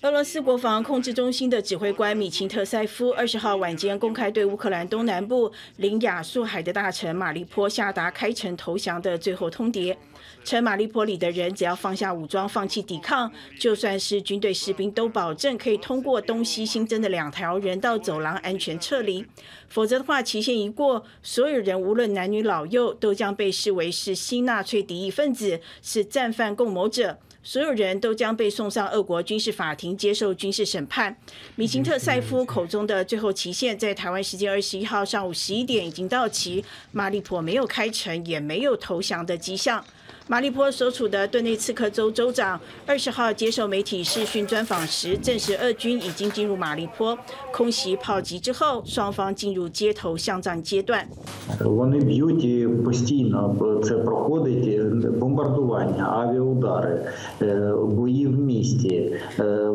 [0.04, 9.96] 俄罗斯国防控制中心的指挥官米钦特塞夫二十号晚间公开对乌克兰东南部临亚速海的大臣马利坡下达开城投降的最后通牒，
[10.44, 19.24] 称马利坡里的人只要放下武装、放弃抵抗，就算是军队士兵都保证可以通过东西新增的两条人道走廊安全撤离，
[19.68, 27.18] 否则的话期限一过，所有人无论男女老幼都将被视为是新纳粹敌意分子，是战犯共谋者。
[27.46, 31.14] 所有人都将被送上俄国军事法庭接受军事审判。
[31.56, 39.84] 米钦特塞夫口中的最后期限在台湾时间二十一号上午十一点已经到期，马利坡没有开城，也没有投降的迹象。
[40.27, 47.17] 马利坡所处的顿内茨克州州长二十号接受媒体视讯专访时，证实俄军已经进入马利坡，
[47.51, 51.07] 空袭炮击之后，双方进入街头巷战阶段。
[51.59, 54.81] Вони б'ють постійно це проходить
[55.19, 57.01] бомбардування, авіаудари,
[57.95, 59.15] бої в місті.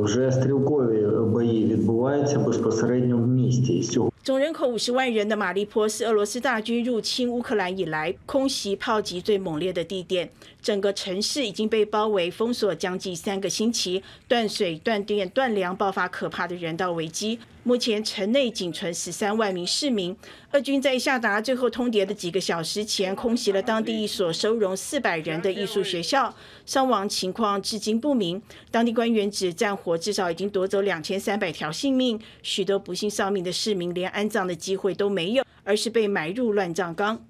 [0.01, 3.83] Вже стрілкові бої відбуваються безпосередньо в місті.
[4.30, 10.30] 总人口五十万人的马利坡是俄罗斯大军入侵乌克兰以来空袭炮击最猛烈的地点。
[10.62, 17.40] 整个城市已经被包围封锁将近三个星期，断水、断电、断粮，爆发可怕的人道危机。
[17.63, 20.17] 目前城内仅存十三万名市民。
[20.53, 26.35] 俄军在下达最后通牒的几个小时前，空袭了当地一所收容四百人的艺术学校，
[26.67, 28.43] 伤亡情况至今不明。
[28.71, 37.21] 当地官员指，战火至少已经夺走两千三百条性命，许多不幸丧命的市民连安葬的机会都没有，而是被埋入乱葬岗。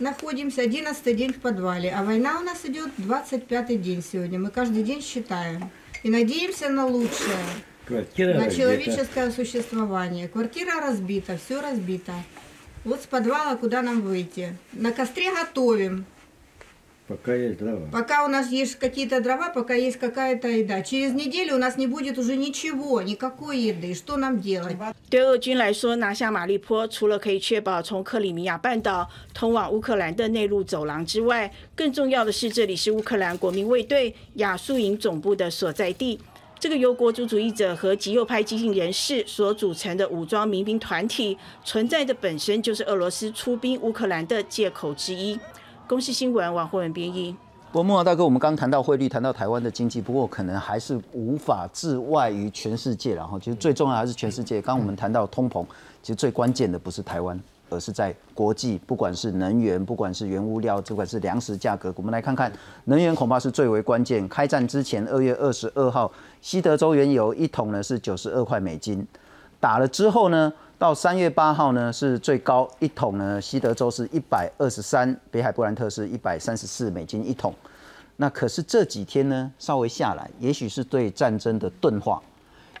[0.00, 4.40] находимся 11 день в подвале, а война у нас идет 25 день сегодня.
[4.40, 5.70] Мы каждый день считаем
[6.02, 7.38] и надеемся на лучшее,
[7.88, 8.56] Квартира на разбита.
[8.56, 10.28] человеческое существование.
[10.28, 12.12] Квартира разбита, все разбито.
[12.84, 14.56] Вот с подвала куда нам выйти?
[14.72, 16.06] На костре готовим.
[17.06, 17.86] Пока есть дрова.
[17.92, 20.80] Пока у нас есть какие-то дрова, пока есть какая-то еда.
[20.80, 23.92] Через неделю у нас не будет уже ничего, никакой еды.
[23.92, 24.74] Что нам делать?
[25.10, 36.18] 对俄军来说，拿下马利坡，除了可以确保从克里米亚半岛通往乌克兰的内陆走廊之外，更重要的是，这里是乌克兰国民卫队亚速营总部的所在地。
[36.59, 45.39] 这个由国族主义者和极右派激进人士所组成的武装民兵团体存在的本身就是俄罗斯出兵乌克兰的借口之一。
[45.87, 47.33] 公司新闻王慧文编译。
[47.71, 53.15] 不过，木华大哥，我们刚谈到汇率，谈到台湾的经济，不过可能还是无法置外于全世界。
[53.15, 54.61] 然后，其实最重要还是全世界。
[54.61, 55.63] 刚我们谈到通膨，
[56.01, 57.39] 其实最关键的不是台湾。
[57.71, 62.51] 而是在国际，不管是能源，不管是原物料，不管是粮食价格，我们来看看
[62.85, 64.27] 能源恐怕是最为关键。
[64.27, 69.05] 开战之前，二月二十二号，西德州原油一桶呢是九十二块美金，
[69.59, 77.53] 打了之后呢，到三月八号呢是最高一桶呢，西德州是一百二十三，北海布兰特是一百三十四美金一桶。
[78.15, 82.21] 那可是这几天呢稍微下来，也许是对战争的钝化。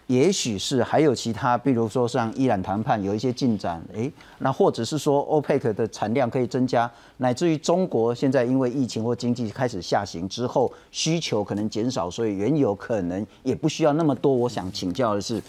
[0.09, 14.33] 也许是还有其他，比如说像伊朗谈判有一些进展，诶，那或者是说欧佩克的产量可以增加，乃至于中国现在因为疫情或经济开始下行之后，需求可能减少，所以原油可能也不需要那么多。
[14.33, 15.39] 我想请教的是，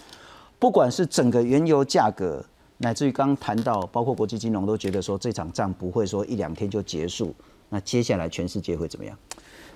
[0.59, 2.45] 不管是整个原油价格，
[2.77, 7.33] 乃至于刚谈到，包括国际金融都觉得说这场仗不会说一两天就结束，
[7.69, 9.17] 那接下来全世界会怎么样？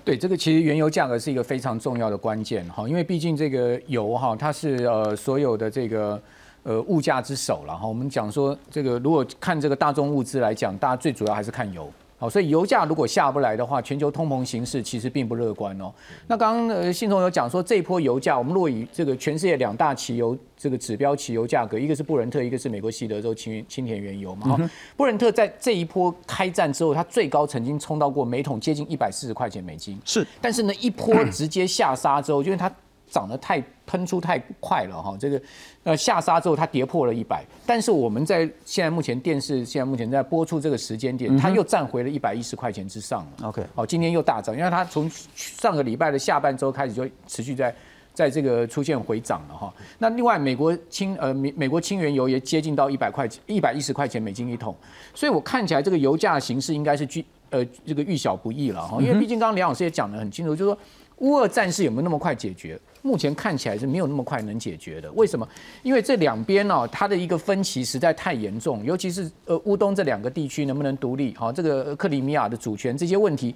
[0.06, 6.22] 对，这个其实原油价格是一个非常重要的关键哈，因为毕竟这个油哈，它是呃所有的这个
[6.62, 7.88] 呃物价之首了哈。
[7.88, 11.90] 我们讲说这个如果看这个大众物资来讲，大家最主要还是看油。
[12.18, 15.92] 好，所以油价如果下不来的话，全球通膨形势其实并不乐观哦。
[16.26, 24.56] 那刚刚呃信总有讲说，这一波油价，我们若以这个全世界两大汽油这个指标汽油价格，一个是布伦特，一个是美国西德州清清田原油嘛。
[24.96, 30.00] 布伦特在这一波开战之后，它最高曾经冲到过每桶接近一百四十块钱美金。
[30.04, 32.72] 是，但是呢，一波直接下杀之后，因为它。
[33.10, 35.40] 涨得太喷出太快了哈，这个
[35.84, 43.48] 呃下杀之后它跌破了一百，但是我们在现在目前电视现在目前在播出这个时间点，它又站回了一百一十块钱之上了。
[43.48, 47.74] OK，好，今天又大涨，因为它从上个礼拜的下半周开始就持续在
[48.12, 49.72] 在这个出现回涨了哈。
[49.98, 54.74] 那另外美国清呃美美国清原油也接近到一百块钱一百一十块钱美金一桶，
[55.14, 60.78] 所以我看起来这个油价形势应该是居呃这个遇小不易了哈，因为毕竟刚刚梁老师也讲得很清楚，就是说
[61.18, 62.78] 乌俄战事有没有那么快解决？
[63.06, 65.10] 目前看起来是没有那么快能解决的。
[65.12, 65.48] 为什么？
[65.84, 71.32] 因为这两边呢，它的一个分歧实在太严重，尤其是呃乌东这两个地区能不能独立？
[71.36, 73.54] 好，这个克里米亚的主权这些问题，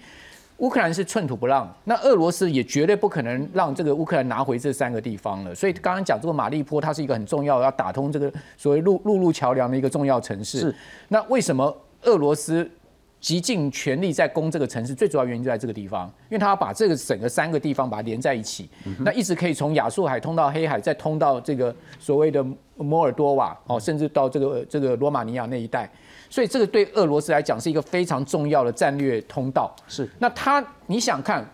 [0.58, 5.52] 乌克兰是寸土不让，那俄罗斯也绝对不可能让这个乌克兰拿回这三个地方了。
[5.52, 10.60] 所以刚刚讲这个马利坡，它是一个很重要要打通这个所谓陆陆路桥梁的一个重要城市。
[10.60, 10.74] 是。
[11.08, 12.70] 那为什么俄罗斯？
[13.20, 18.68] 极尽全力在攻这个城市，最主要原因就在这个地方，因为他要把这个整个三个地方把它连在一起，
[19.00, 22.42] 那一直可以从亚速海通到黑海，再通到这个所谓的
[22.76, 25.90] 摩尔多瓦，哦，甚至到这个这个罗马尼亚那一带，
[26.30, 29.70] 所以这个对俄罗斯来讲是一个非常重要的战略通道。
[29.86, 31.46] 是，那他你想看，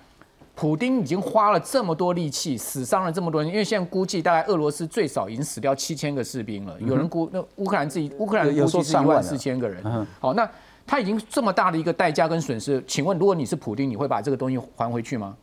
[0.55, 9.83] 普丁已经花了这么多力气，死伤了这么多人，因为现在估计大概俄罗斯最少已经死掉七千个士兵了，有人估那乌克兰自己乌克兰估计是一万四千个人。
[10.20, 10.48] 好，那。
[10.87, 15.37] 他已经这么大的一个代价跟损失，请问如果你是普丁，你会把这个东西还回去吗？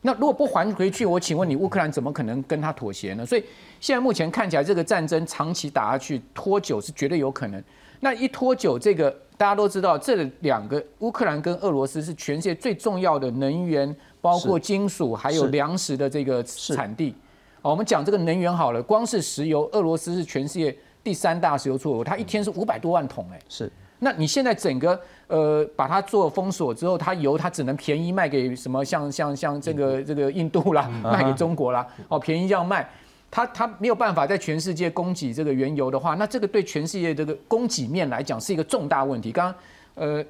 [0.00, 3.26] 那如果不还回去，我请问你乌克兰怎么可能跟他妥协呢？
[3.26, 3.44] 所以
[3.80, 7.62] 现在目前看起来，这个战争长期打下去拖久是绝对有可能。
[8.00, 17.12] 那一拖久，这个大家都知道，这两个乌克兰跟俄罗斯是全世界最重要的能源，包括金属还有粮食的这个产地。
[17.60, 23.40] 我们讲这个能源好了，光是石油，俄罗斯是全世界第三大石油出口，它一天是五百多万桶哎。
[23.48, 23.70] 是。
[24.00, 32.88] 那你现在整个呃把它做封锁之后，它油它只能便宜卖给什么像像像这个这个印度啦，卖给中国啦，哦便宜这样卖，
[33.30, 39.30] 它它没有办法在全世界供给这个原油的话，那这个对全世界这个供给面来讲是一个重大问题。
[39.32, 39.54] 刚刚
[39.94, 40.24] 呃。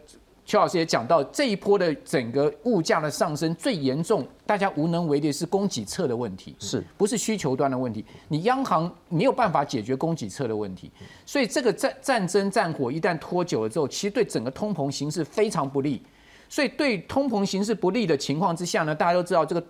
[0.49, 8.03] 邱老师也讲到，这一波的整个物价的上升最严重，大家无能为力是供给侧的问题，是不是需求端的问题？
[8.29, 10.91] 你央行没有办法解决供给侧的问题，
[11.27, 16.03] 所以这个战战争战火一旦拖久了之后，其实对整个通膨形势非常不利。
[16.49, 19.63] 所以对通膨形势不利的情况之下呢，大家都知道这个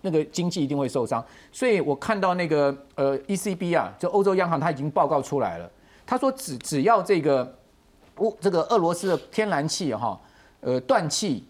[0.00, 1.22] 那个经济一定会受伤。
[1.52, 5.70] 所以我看到那个呃 ECB 啊，就欧洲央行他已经报告出来了，
[6.06, 7.54] 他说只只要这个。
[8.18, 10.18] 乌这个俄罗斯的天然气哈，
[10.60, 11.44] 呃断气，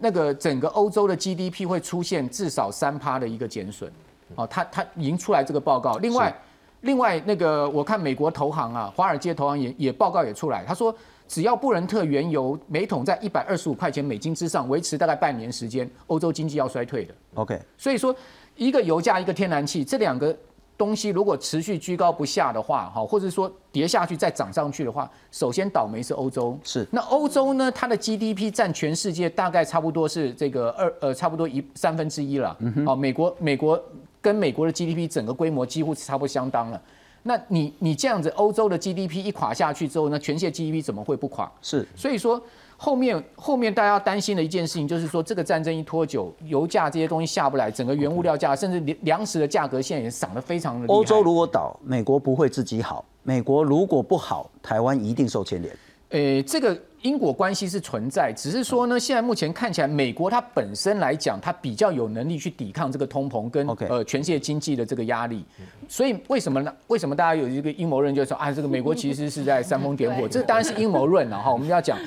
[0.00, 3.90] 那个整个欧洲的 GDP 会出现至少三趴的一个减损，
[4.36, 5.96] 哦，他他已经出来这个报告。
[5.98, 6.34] 另外，
[6.82, 10.94] 另外那个我看美国投行啊，华尔街投行也也报告也出来，他说
[11.26, 17.14] 只要布伦特原油每桶在一百二十五块钱美金之上维持大概半年时间，欧洲经济要衰退的。
[17.34, 18.14] OK，所以说
[18.56, 20.36] 一个油价一个天然气这两个。
[20.76, 26.58] 东西如果持续居高不下的话，哈，或者说跌下去再涨上去的话，首先倒霉是欧洲。
[26.64, 26.86] 是。
[26.90, 27.70] 那欧洲呢？
[27.70, 32.56] 它的 GDP 占全世界大概差不多是这个二呃，差不多一三分之一了。
[32.60, 32.98] 嗯哼。
[32.98, 33.80] 美国美国
[34.20, 36.80] 跟美国的 GDP 整个规模几乎是差不多相当了。
[37.22, 41.50] 那你你这样子，欧洲的 GDP 一垮下去之后，那全世界 GDP 怎么会不垮？
[41.62, 42.42] 是，所以说
[42.84, 50.86] 后面后面大家要担心的一件事情，就是说这个战争一拖久，油价这些东西下不来，整个原物料价，甚至粮粮食的价格现在也涨得非常的。
[50.88, 55.74] 欧洲如果倒，美国不会自己好；美国如果不好，台湾一定受牵连。
[56.10, 56.78] 诶，这个。
[57.04, 65.44] 因果关系是存在，只是说呢，现在目前看起来，美国它本身来讲，它比较有能力去抵抗这个通膨跟呃全世界经济的这个压力。
[65.86, 66.72] 所以为什么呢？
[66.86, 70.26] 为什么大家有一个阴谋论，就是说啊，这个美国其实是在煽风点火？
[70.32, 71.52] 这当然是阴谋论了哈。
[71.52, 71.98] 我们要讲。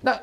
[0.00, 0.18] 那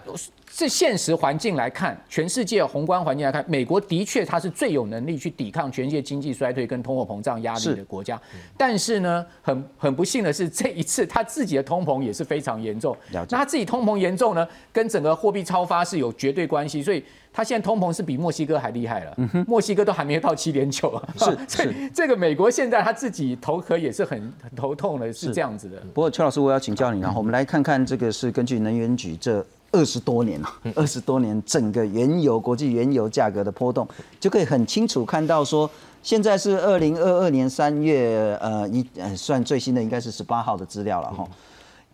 [0.51, 8.19] 这现实环境来看，全世界宏观环境来看，美国的确它是最有能力去抵抗全世界经济衰退跟通货膨胀压力的国家。
[8.57, 12.97] 但是呢，很很不幸的是，这一次它自己的通膨也是非常严重。
[13.11, 16.81] 那它自己通膨严重呢，跟整个货币超发是有绝对关系。
[16.81, 19.15] 所以他现在通膨是比墨西哥还厉害了。
[19.47, 21.09] 墨西哥都还没有到七点九啊。
[21.17, 25.77] 是 是，这个美国现在他自己头壳也是很很头痛的，是这样子的。
[25.93, 29.45] 不过邱老师，我要请教你，然后我们来看看这个是根据能源局这。
[29.71, 33.87] 二十多年了，二十多年，整个原油国际原油价格的波动，
[34.19, 35.69] 就可以很清楚看到说，
[36.01, 41.23] 现在是二零二二年三月，呃，一呃算最新的应该是十八号的资料了哈，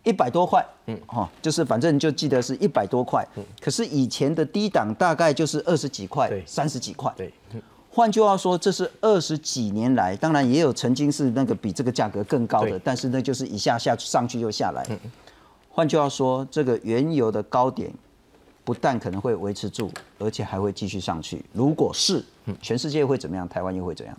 [0.06, 3.26] 一百多块，嗯，哈，就是反正就记得是一百多块，
[3.60, 7.32] 可是以前的低档大概就是二十几块，三十几块，对，
[7.90, 14.86] 换句话说，这是二十几年来，当然也有曾经是那个比这个价格更高的，但是那就是一下下上去又下来。
[15.68, 17.92] 换句话说，这个原油的高点
[18.62, 19.90] 不但可能会维持住，
[20.20, 21.44] 而且还会继续上去。
[21.52, 22.24] 如果是，
[22.62, 23.48] 全世界会怎么样？
[23.48, 24.16] 台湾又会怎样？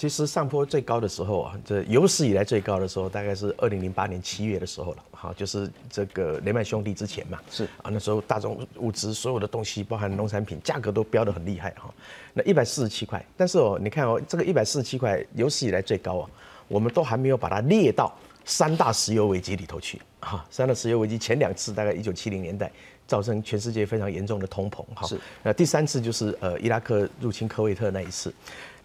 [0.00, 5.04] 好，其实上坡最高的时候啊，这有史以来最高的时候，大概是二零零八年七月的时候了。
[5.10, 7.38] 好，就是这个雷曼兄弟之前嘛。
[7.50, 11.92] 是啊，那时候大宗物资所有的东西，包含农产品，价格都飙得很厉害哈。
[12.32, 16.30] 那一百四十七块，但是哦，你看哦，这个一百四十七块有史以来最高啊，
[16.66, 18.10] 我们都还没有把它列到。
[18.46, 22.72] 三大石油危机里头去，哈，三大石油危机前两次大概一九七零年代，
[23.06, 25.20] 造成全世界非常严重的通膨，哈，是。
[25.42, 28.32] 那第三次就是呃伊拉克入侵科威特那一次，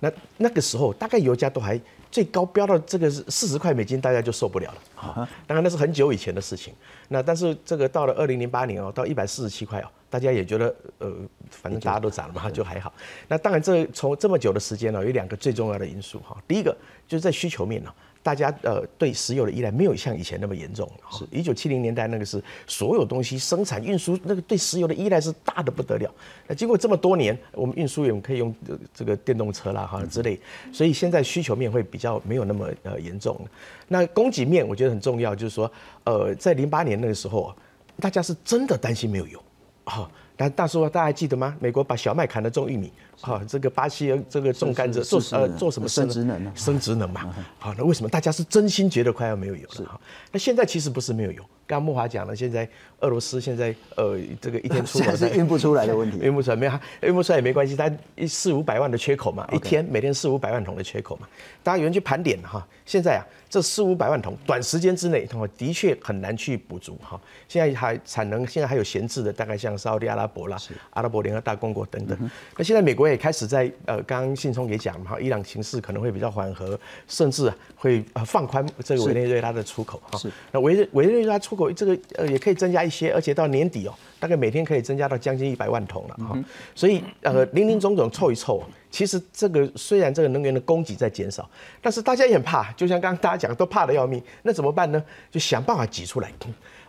[0.06, 1.80] 那那个时候大概油价都还
[2.12, 5.30] 最高飙到这个四十块美金，大家就受不了了，啊。
[5.48, 6.74] 当然那是很久以前的事情，
[7.10, 11.12] 那但是这个到了二零零八年哦，到一百四十七块哦，大家也觉得呃
[11.50, 12.94] 反正大家都涨了嘛，就还好。
[13.28, 16.76] 那当然这从这么久的时间呢，有两个最重要的因素哈，第一个
[17.08, 17.92] 就是在需求面呢。
[18.26, 20.90] 大家呃对石油的依赖没有像以前那么严重。
[21.12, 26.12] 是，一九七零年代那个是所有东西生产运输那个对石油的依赖是大的不得了。
[26.48, 28.52] 那经过这么多年，我们运输员可以用
[28.96, 30.40] 这个电动车啦哈之类，
[30.74, 33.40] 所以现在需求面会比较没有那么呃严重。
[33.88, 35.72] 那供给面我觉得很重要，就是说
[36.06, 37.56] 呃在零八年那个时候啊，
[38.00, 39.40] 大家是真的担心没有油
[39.84, 40.10] 啊。
[40.38, 41.56] 但大叔大家还记得吗？
[41.60, 42.92] 美国把小麦砍了种玉米。
[43.22, 46.52] 好，这个巴西这个种甘蔗做呃做什么生殖能呢？
[46.56, 47.34] 生殖能嘛。
[47.58, 49.86] 好，那为什么大家是真心觉得快要没有油了？
[49.86, 50.00] 哈，
[50.32, 51.44] 那现在其实不是没有油。
[51.68, 52.68] 刚木华讲了，现在
[53.00, 61.28] 俄罗斯现在呃这个一天出口 是运不出来的问题， 运不出来没有，运不出来也没关系，它一四五百万的缺口嘛，一天每天四五百万桶的缺口嘛。
[61.64, 67.20] 大家有人去盘点哈，现在啊这四五百万桶短时间之内，的确很难去补足哈。
[67.48, 70.58] 现在还产能现在还有闲置的，大概像沙特阿拉伯啦、
[70.92, 72.30] 阿拉伯联合大公国等等。
[72.58, 80.18] 那现在美国也开始在呃，刚刚信聪也讲嘛，伊朗形势可能会比较缓和，甚至会呃放宽这个委内瑞拉的出口哈。
[80.18, 82.26] 是，那委委内瑞拉出口这个呃。
[82.36, 86.38] 也可以增加一些，而且到年底哦，大概每天可以增加到将近一百万桶了哈。
[86.74, 91.50] 所以呃，零零总总凑一凑，其实这个虽然这个能源的供给在减少，
[91.82, 94.22] 但是大家也很怕，就像刚刚大家讲，都怕的要命。
[94.44, 95.02] 那怎么办呢？
[95.32, 96.30] 就想办法挤出来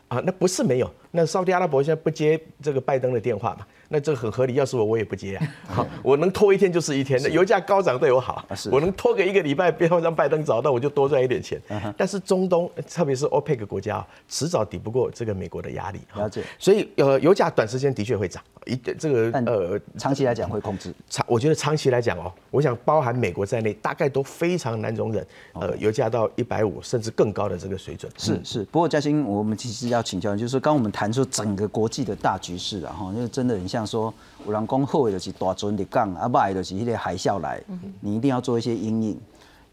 [0.08, 0.20] 啊。
[0.24, 3.66] 那不是没有，那沙特阿拉伯现在不接这个拜登的电话嘛？
[3.88, 5.46] 那这个很合理，要是我我也不接啊。
[5.66, 7.20] 好，我能拖一天就是一天。
[7.22, 11.60] 那油价高涨对我好，我能拖个一个礼拜，不要让拜登找到，我就多赚一点钱。
[11.96, 16.00] 但是中东，特别是 OPEC 国家，迟早抵不过这个美国的压力。
[16.16, 16.42] 了解。
[16.58, 20.92] 所以呃，油价短时间的确会涨，一这个呃，长期来讲会控制。
[21.08, 28.10] 长，我觉得长期来讲哦，我想包含美国在内，大概都非常难容忍呃油价到一百五甚至更高的这个水准。
[28.18, 28.64] 是是。
[28.64, 33.86] 不过嘉兴，我们其实要请教，就是说刚我们谈出整个国际的大局势了哈，就真的很像。
[33.86, 34.12] 说，
[34.46, 37.62] 有人讲好的是大船的港，啊坏的就是一个海啸来，
[38.00, 39.20] 你一定要做一些阴影。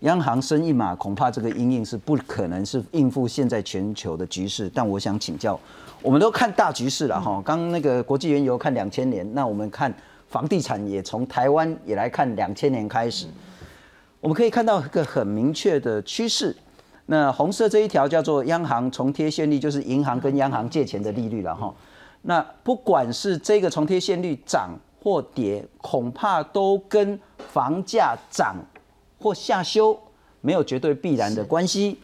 [0.01, 4.69] 央行升一码，恐怕这个阴影是不可能是应付现在全球的局势。
[4.73, 5.57] 但我想请教，
[6.01, 7.41] 我们都看大局势了哈。
[7.45, 9.93] 刚那个国际原油看两千年，那我们看
[10.27, 13.27] 房地产也从台湾也来看两千年开始，
[14.19, 16.53] 我们可以看到一个很明确的趋势。
[17.05, 21.73] 那红色这一条叫做央行重贴现率，就是银行跟央行借钱的利率了哈。
[22.21, 28.55] 那不管是这个重贴现率涨或跌，恐怕都跟房价涨
[29.19, 29.99] 或下修，
[30.39, 31.99] 没有绝对必然的关系。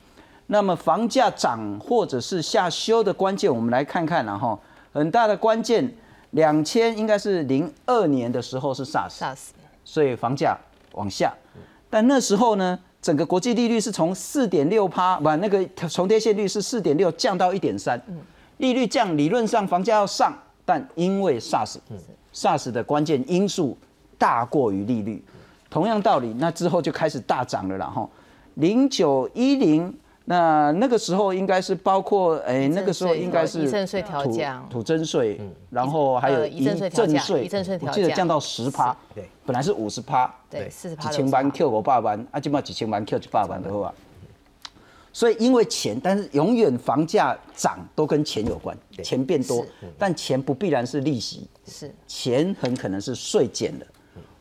[0.47, 4.59] 那么房价涨或者是下修的关键，我们来看看然后
[4.91, 5.89] 很大的关键，
[6.31, 9.37] 两千应该是零二年的时候是 SARS，
[9.85, 10.57] 所以房价
[10.93, 11.33] 往下。
[11.89, 18.01] 但那时候呢，整个国际利率是从四点六趴，不，那个重贴现率是四点六降到一点三，
[18.57, 23.77] 利率降，理论上房价要上，但因为 SARS，SARS 的关键因素
[24.17, 25.23] 大过于利率。
[25.69, 28.09] 同样道理，那之后就开始大涨了，啦哈。
[28.55, 29.95] 零九一零，
[30.29, 43.91] 那那个时候应该是包括，哎，那个时候应该是遗赠税调降、土增税，然后还有遗赠税调降、遗赠税调降，记得降到十趴，对，本来是五十趴，对，四十趴，几千万 Q 五百万，啊，今嘛几千万 Q 几百万的话，
[45.11, 49.65] 所以因为钱，但是永远房价涨都跟钱有关，钱变多，
[49.97, 53.87] 但钱不必然是利息，是，钱很可能是税减的，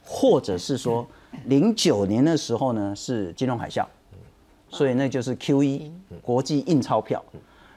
[0.05, 1.07] 或者是说。
[1.45, 3.85] 零九年的时候呢，是金融海啸，
[4.71, 5.93] 所以那就是 Q 一
[6.23, 7.23] 国际印钞票，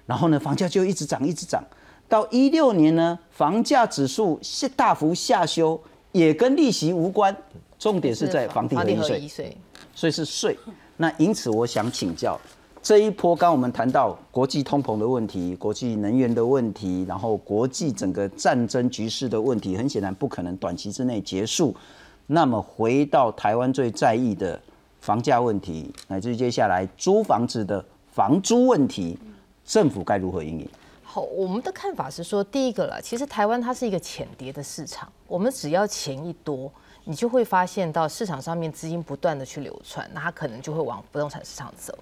[0.05, 1.63] 然后呢，房价就一直涨，一直涨。
[2.09, 5.81] 到一六年呢，房价指数下大幅下修，
[6.11, 7.35] 也跟利息无关，
[7.79, 9.57] 重点是在房地合一税，
[9.95, 10.57] 所以是税。
[10.97, 12.37] 那因此我想请教，
[12.83, 21.73] 这一波刚我们谈到国际通膨的问题、国际能源的问题，然后国际整个战争局势的问题，很显然不可能短期之内结束。
[22.27, 24.61] 那么回到台湾最在意的
[25.01, 27.83] 房价问题，乃至接下来租房子的
[28.13, 29.17] 房租问题，
[29.65, 30.69] 政府该如何应对？
[31.03, 36.71] 好，我们的看法是说，第一个了，其实台湾它是一个浅跌的市场，我们只要钱一多，
[37.03, 41.93] 你就会发现到市场上面资金不断的去流窜，那它可能就会往不动产市场走。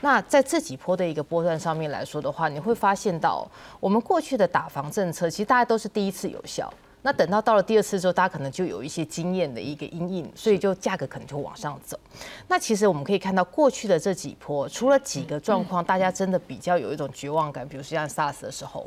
[0.00, 3.46] 那在这几波的一个波段上面来说的话，你会发现到
[3.80, 6.72] 我们过去的打房政策，其实大家都是第一次有效。
[7.04, 12.00] 那等到到了第二次之后，大家可能就有一些经验的一个阴影，所以就价格可能就往上走。
[12.48, 18.86] 那其实我们可以看到过去的这几波，除了几个状况，大家真的比较有一种绝望感，比如说像 SARS 的时候，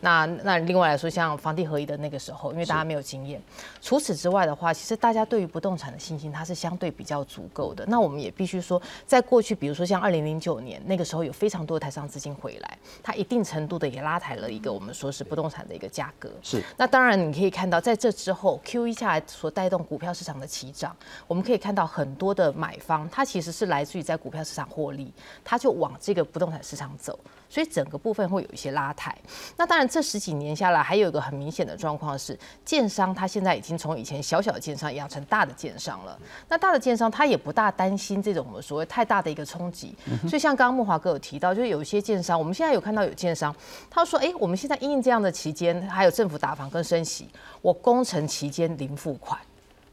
[0.00, 3.42] 那那另外来说像房地合一的那个时候，因为大家没有经验。
[3.82, 7.84] 除此之外的话，其实大家对于不动产的信心它是相对比较足够的。
[7.88, 16.30] 那我们也必须说，在过去，比如说像二零零九年那个时候，有非常多的台商资金回来，它一定程度的也拉抬了一个我们说是不动产的一个价格。
[16.44, 16.62] 是。
[16.76, 17.52] 那当然你可以。
[17.56, 20.94] 看到在这之后，Q E 下来所带动股票市场的起涨，
[21.26, 25.10] 我们可以看到很多的买方，他其实是来自于在股票市场获利，
[25.42, 27.18] 他就往这个不动产市场走，
[27.48, 29.16] 所以整个部分会有一些拉抬。
[29.56, 36.18] 那当然，这十几年下来，还有一个很明显的状况是，建商他现在已经从以前小小的建商养成大的建商了。
[36.48, 39.94] 那大的建商他也不大担心这种我们所谓太大的一个冲击，
[40.28, 43.54] 所以像刚刚木华哥有提到，就是有一些建商，我们现在有看到有建商，
[43.90, 47.28] 他说：“哎，我们现在因应这样的期间，还有政府打房跟升息。”
[47.62, 49.40] 我工程期间零付款，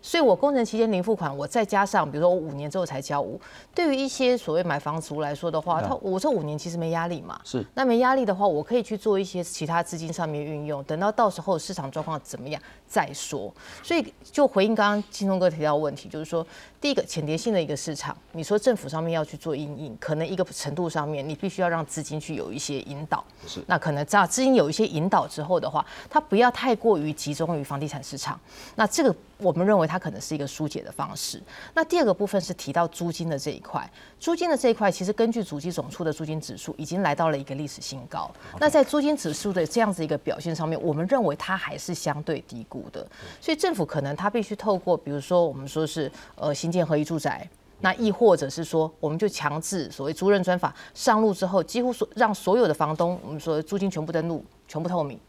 [0.04, 3.39] 所以我工程期间零付款，我再加上比如说我五年之后才交五，
[3.74, 7.66] 对于一些所谓买房族来说的话，他我这五年其实没压力嘛，是。
[7.74, 12.62] 那没压力的话，我可以去做一些其他资金上面运用，等到到时候市场状况怎么样
[12.93, 13.51] 再说。
[13.81, 16.45] 所以就回应刚刚金通哥提到问题，就是说。
[16.83, 23.23] 第一个浅碟性的一个市场，你说政府上面要去做阴影，可能一个程度上面，你必须要让资金去有一些引导。
[23.47, 28.37] 是，那可能样资金有一些引导之后的话，它不要太过于集中于房地产市场。
[28.75, 31.41] 那这个我们认为它可能是一个疏解的方式。
[31.73, 33.89] 那第二个部分是提到租金的这一块，
[34.19, 38.29] 租金的这一块其实根据主机总处的租金指数已经来到了一个历史新高。
[38.59, 43.07] 那在租金指数的这样子一个表现上面，我们认为它还是相对低估的。
[43.39, 46.73] 所以政府可能他必须透过，比如说我们说是呃新。
[46.73, 47.47] 建合一住宅，
[47.81, 55.19] 那亦或者是说，我们就强制所谓租赁专法上路之后，几乎所让所有的房东，我们说租金全部登录，全部透明。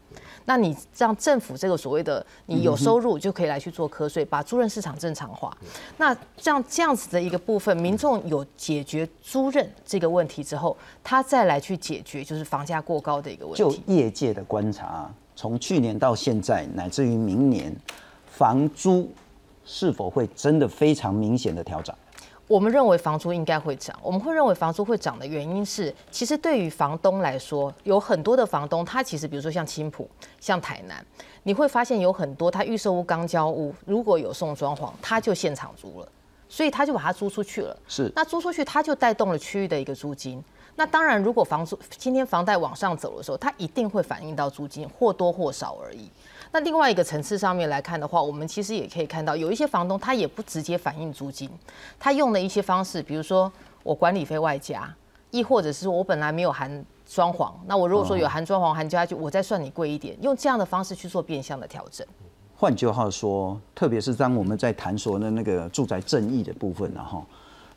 [0.45, 5.55] 那你让政府这个所谓的你有收入就可以来去做瞌税，把租赁市场正常化。
[5.97, 13.59] 那这样这样子的一个部分，民众有解决租赁这个问题之后，他再来去解决就是房价过高的一个问题。
[13.59, 17.75] 就业界的观察，从去年到现在，乃至于明年，
[18.25, 19.09] 房租。
[19.67, 21.95] 是否会真的非常明显的调整？
[22.45, 23.99] 我们认为房租应该会涨。
[24.03, 30.07] 我们会认为房租会涨的原因是，其实对于房东来说，有很多的房东，他其实比如说像青浦、
[30.39, 31.03] 像台南，
[31.41, 36.07] 你会发现有很多他预售屋刚交屋，如果有送装潢，他就现场租了，
[36.47, 37.75] 所以他就把它租出去了。
[37.87, 40.43] 是，那租出去，他就带动了区域的一个租金。
[40.77, 46.09] 那当然，如果房租今天房贷往上走的时候，它一定会反映到租金，或多或少而已。
[46.51, 51.49] 那另外一个层次上面来看的话，我们其实也可以看到，有一些房东他也不直接反映租金，
[51.97, 53.51] 他用的一些方式，比如说
[53.83, 54.93] 我管理费外加，
[55.31, 62.05] 亦或者是我本来没有含装潢，那我如果说有含装潢含家具，我再算你贵一点，用这样的方式去做变相的调整。
[62.57, 67.25] 换句话说，特别是当我们在谈说的那个住宅正义的部分，然后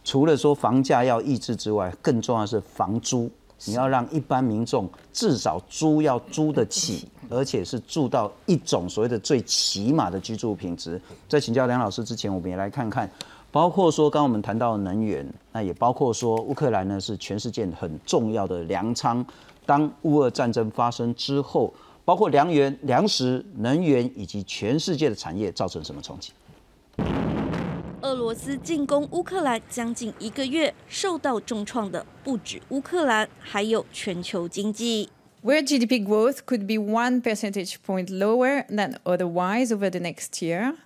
[0.04, 3.30] 除了说房价要抑制之外，更重要的是房租，
[3.66, 11.00] 你要让一般民众至少租要租得起，而且是住到一种所谓的最起码的居住品质。
[11.28, 13.10] 在请教梁老师之前，我们也来看看，
[13.50, 19.24] 包括说刚刚我们谈到能源，那也包括说乌克兰呢是全世界很重要的粮仓。
[19.66, 21.74] 当乌俄战争发生之后，
[22.04, 26.32] 包括粮源、粮食、能源以及全世界的产业造成什么冲击？
[28.00, 35.08] 俄罗斯进攻乌克兰将近一个月，受到重创的不止乌克兰，还有全球经济。
[35.42, 40.76] Where GDP growth could be one percentage point lower than otherwise over the next year,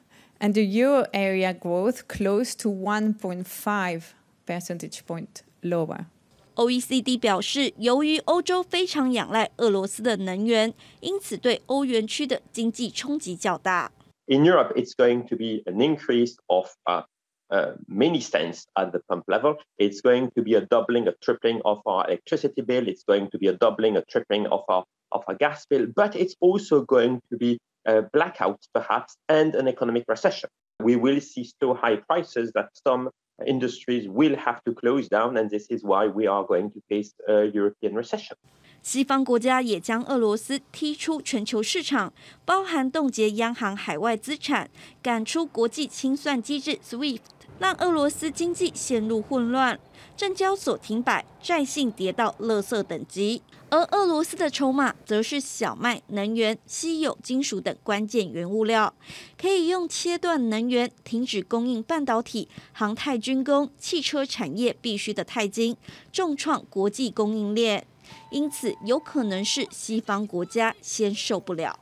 [0.40, 4.02] and the euro area growth close to 1.5
[4.46, 6.06] percentage point lower.
[6.54, 13.92] OECD 表示，由于欧洲非常仰赖俄罗斯的能源，因此对欧元区的经济冲击较大。
[14.32, 17.02] In Europe, it's going to be an increase of uh,
[17.50, 19.56] uh, many cents at the pump level.
[19.76, 22.88] It's going to be a doubling, a tripling of our electricity bill.
[22.88, 24.84] It's going to be a doubling, a tripling of our
[25.16, 25.86] of our gas bill.
[25.94, 30.48] But it's also going to be uh, blackouts, perhaps, and an economic recession.
[30.80, 33.10] We will see so high prices that some
[33.46, 37.12] industries will have to close down, and this is why we are going to face
[37.28, 38.38] a European recession.
[38.82, 42.12] 西方国家也将俄罗斯踢出全球市场，
[42.44, 44.68] 包含冻结央行海外资产、
[45.00, 47.20] 赶出国际清算机制 SWIFT，
[47.60, 49.78] 让俄罗斯经济陷入混乱。
[50.16, 53.42] 证交所停摆，债信跌到垃圾等级。
[53.70, 58.92] 而俄罗斯的筹码则是小麦、能源、稀有金属等关键原物料，
[59.40, 65.76] 可以用切断能源、停止供应半导体、航太、军工、汽车产业必须的钛金，
[66.12, 67.86] 重创国际供应链。
[68.29, 71.79] 因此，有可能是西方国家先受不了。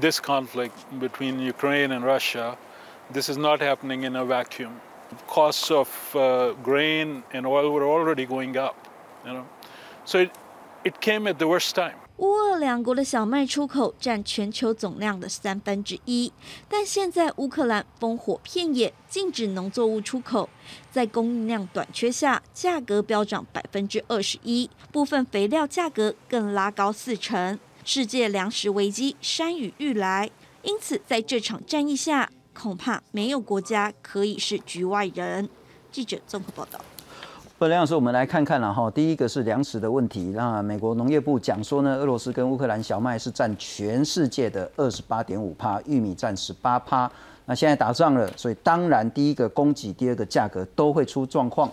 [0.00, 2.56] This conflict between Ukraine and Russia,
[3.12, 4.72] this is not happening in a vacuum.
[5.26, 5.88] Costs of
[6.62, 8.74] grain and oil were already going up,
[9.24, 9.44] you know,
[10.04, 10.30] so it
[10.84, 11.96] it came at the worst time.
[12.23, 16.31] 乌俄两国的小麦出口占全球总量的三分之一，
[16.69, 20.47] 但现在乌克兰烽火遍野，禁止农作物出口，
[20.89, 30.31] 在供应量短缺下，价格飙涨百分之二十一，部分肥料价格更拉高四成，世界粮食危机山雨欲来。
[30.61, 35.49] 因此，在这场战役下，恐怕没有国家可以是局外人。
[35.91, 36.79] 记者综合报道。
[37.67, 38.89] 梁老师，我们来看看了哈。
[38.89, 40.33] 第一个是粮食的问题。
[40.35, 47.09] 那美国农业部讲说呢，俄罗斯跟乌克兰小麦是占全世界的二十八点五趴，玉米占十八趴。
[47.45, 51.69] 那现在打仗了，所以当然第一个供给，第二个价格都会出状况。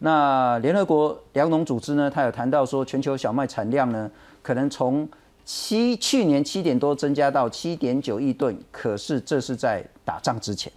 [0.00, 4.10] 那联合国粮农组织呢，它有谈到说，全球小麦产量呢，
[4.42, 5.08] 可能从
[5.44, 8.56] 七去年七点多增加到七点九亿吨。
[8.70, 10.72] 可是这是在打仗之前，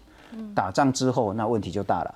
[0.53, 2.15] 打仗之后，那问题就大了。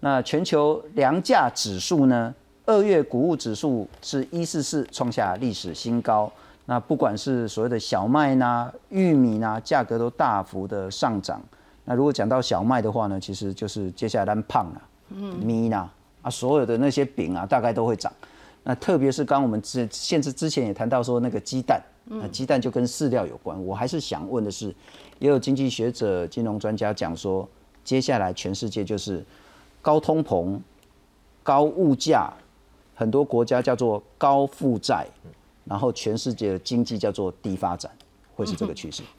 [0.00, 2.34] 那全球粮价指数呢？
[2.66, 6.30] 二月谷物指数是一四四，创下历史新高。
[6.66, 11.42] 那不管是所谓的小麦呐、玉米呐，价格都大幅的上涨。
[11.84, 15.90] 那如果讲到小麦的话呢，其实就是接下来胖了，嗯，米呐
[16.22, 18.12] 啊，所有的那些饼啊，大概都会涨。
[18.62, 23.60] 那特别是刚我们之现在之前也谈到说那个鸡蛋，那鸡蛋就跟饲料有关。
[23.66, 24.72] 我还是想问的是，
[25.18, 27.48] 也有经济学者、金融专家讲说，
[27.82, 29.24] 接下来全世界就是。
[29.82, 30.58] 高通膨、
[31.42, 32.32] 高物价，
[32.94, 35.06] 很多国家叫做高负债，
[35.64, 37.90] 然后全世界的经济叫做低发展，
[38.34, 39.02] 会是这个趋势。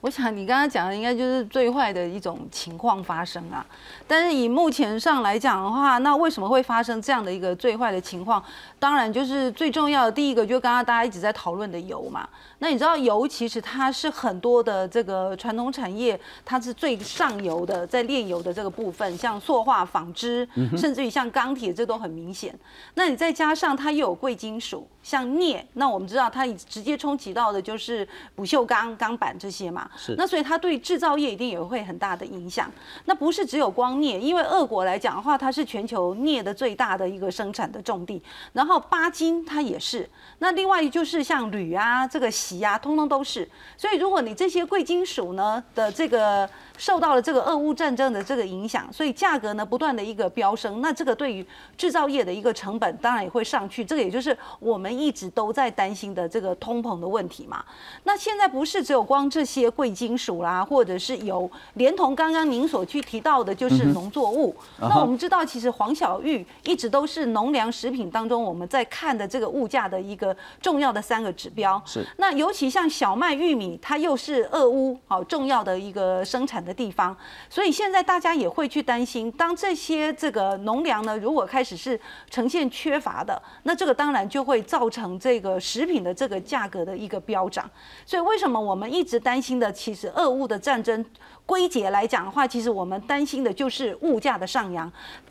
[0.00, 3.64] 我想你刚刚讲的应该就是最坏的一种情况发生啊，
[4.06, 8.42] 但是以目前上来讲的话，那为什么会发生这样的一个最坏的情况？
[8.80, 12.26] 当然就是最重要的第一个，就刚刚大家一直在讨论的油嘛。
[12.60, 22.58] 那你知道油其实它是很多的这个传统产业，它是最上游的，在炼油的这个部分，像塑化、纺织，甚至于像钢铁，这都很明显。
[22.94, 29.90] 那你再加上它又有贵金属，像镍，那我们知道它直接冲击到的就是不锈钢、钢板这些嘛。
[29.96, 32.70] 是，那所以它对制造业一定也会很大的影响。
[33.04, 38.22] 那不是只有光镍，因为俄国来讲的话，它是全球镍的最大的一个生产的重地。
[38.52, 40.08] 然后巴金它也是。
[40.38, 43.48] 那另外就是像铝啊，这个锡啊，通通都是。
[43.76, 46.48] 所以如果你这些贵金属呢的这个。
[46.80, 51.46] 受到了这个俄乌战争的这个影响，所以价格呢不断的一个飙升，那这个对于
[51.76, 57.62] 制造业的一个成本当然也会上去，这个也就是我们一直都在担心的这个通膨的问题嘛。
[58.04, 59.60] 那现在不是只有光这些。
[59.60, 64.56] 些贵金属啦，或者是油，连同刚刚您所去提到的，就是农作物。
[64.78, 71.80] 那我们知道，其实黄小玉一直都是农粮食品当中我们在看的这个物价的一个重要的三个指标。
[71.86, 72.04] 是。
[72.16, 77.16] 那尤其像小麦、玉米，它又是俄乌好重要的一个生产的地方，
[77.48, 81.98] 所以现在大家也会去担心，当这些这个农粮呢，如果开始是
[82.28, 87.68] 呈现缺乏的，那这个当然就会造成这个食品的这个价格的一个飙涨。
[88.04, 91.04] 所以为什么我们一直担心的，其实俄乌的战争
[91.46, 94.90] 归结来讲的话，其实我们担心的就是物价的上扬、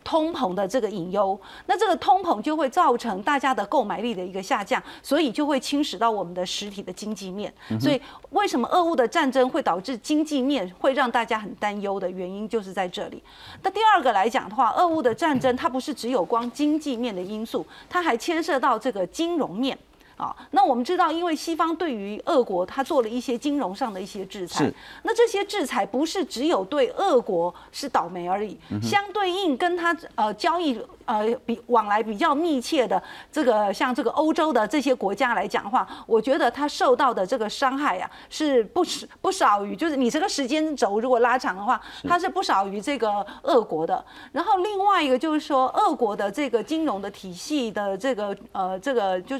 [0.10, 1.40] 通膨的这个隐忧。
[1.68, 7.54] 那这个通膨就会造成大家的购买力的一个下降，所以就会侵蚀到我们的实体的经济面。
[7.80, 8.02] 所以
[8.32, 13.22] 为什么俄乌的战争会导致经济面会让大家很担忧的原因，就是在这里。
[13.62, 19.78] 那第二个来讲的话，俄乌的战争它不是只有光经济面的因素，它还牵涉到这个金融面。
[20.20, 24.70] 啊，那我们知道，因为西方对于俄国，他做了一些金融上的一些制裁。
[25.04, 33.02] 那这些制裁不是只有对俄国是倒霉而已，相对应跟他呃交易呃比往来比较密切的
[33.32, 44.04] 这个像这个欧洲的这些国家来讲话，我觉得他受到的这个伤害呀是不少不少于，就是你这个时间轴如果拉长的话，它是不少于这个俄国的。
[44.34, 49.40] 然后另外一个就是说，俄国的这个金融的体系的这个呃这个就。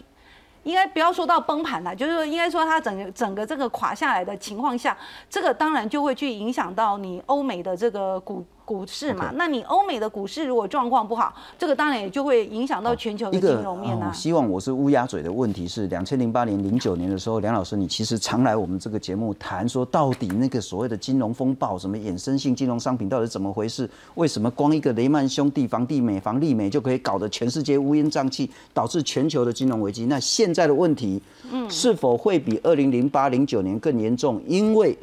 [0.64, 4.98] 应该不要说到崩盘了，就是说应该说它整个整个这个垮下来的情况下，
[5.30, 8.46] 这个当然就会去影响到你欧美的这个股。
[8.70, 14.12] 股市嘛，那你欧美的股市如果状况不好，这个当然也就会影响到全球的金融面啊。
[14.14, 23.90] 希望我是乌鸦嘴的问题是，两千零八年、零九年的时候，梁老师你其实常来我们这个节目谈说，到底那个所谓的金融风暴，什么衍生性金融商品到底怎么回事？
[24.14, 30.06] 为什么光一个雷曼兄弟、房地美、房利美就可以搞得全世界乌烟瘴气，导致全球的金融危机？
[30.06, 31.20] 那现在的问题，
[31.52, 34.40] 嗯，是否会比二零零八、零九年更严重？
[34.46, 34.96] 因为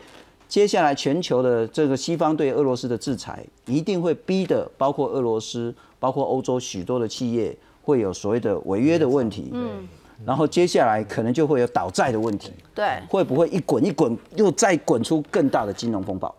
[0.49, 9.51] 接下来，全球的这个西方对俄罗斯的制裁，一定会逼的，包括俄罗斯，包括欧洲许多的企业，会有所谓的违约的问题。
[9.53, 9.87] 嗯，
[10.25, 12.53] 然后接下来可能就会有倒债的问题。
[12.75, 16.35] 对，会不会一滚一滚，又再滚出更大的金融风暴？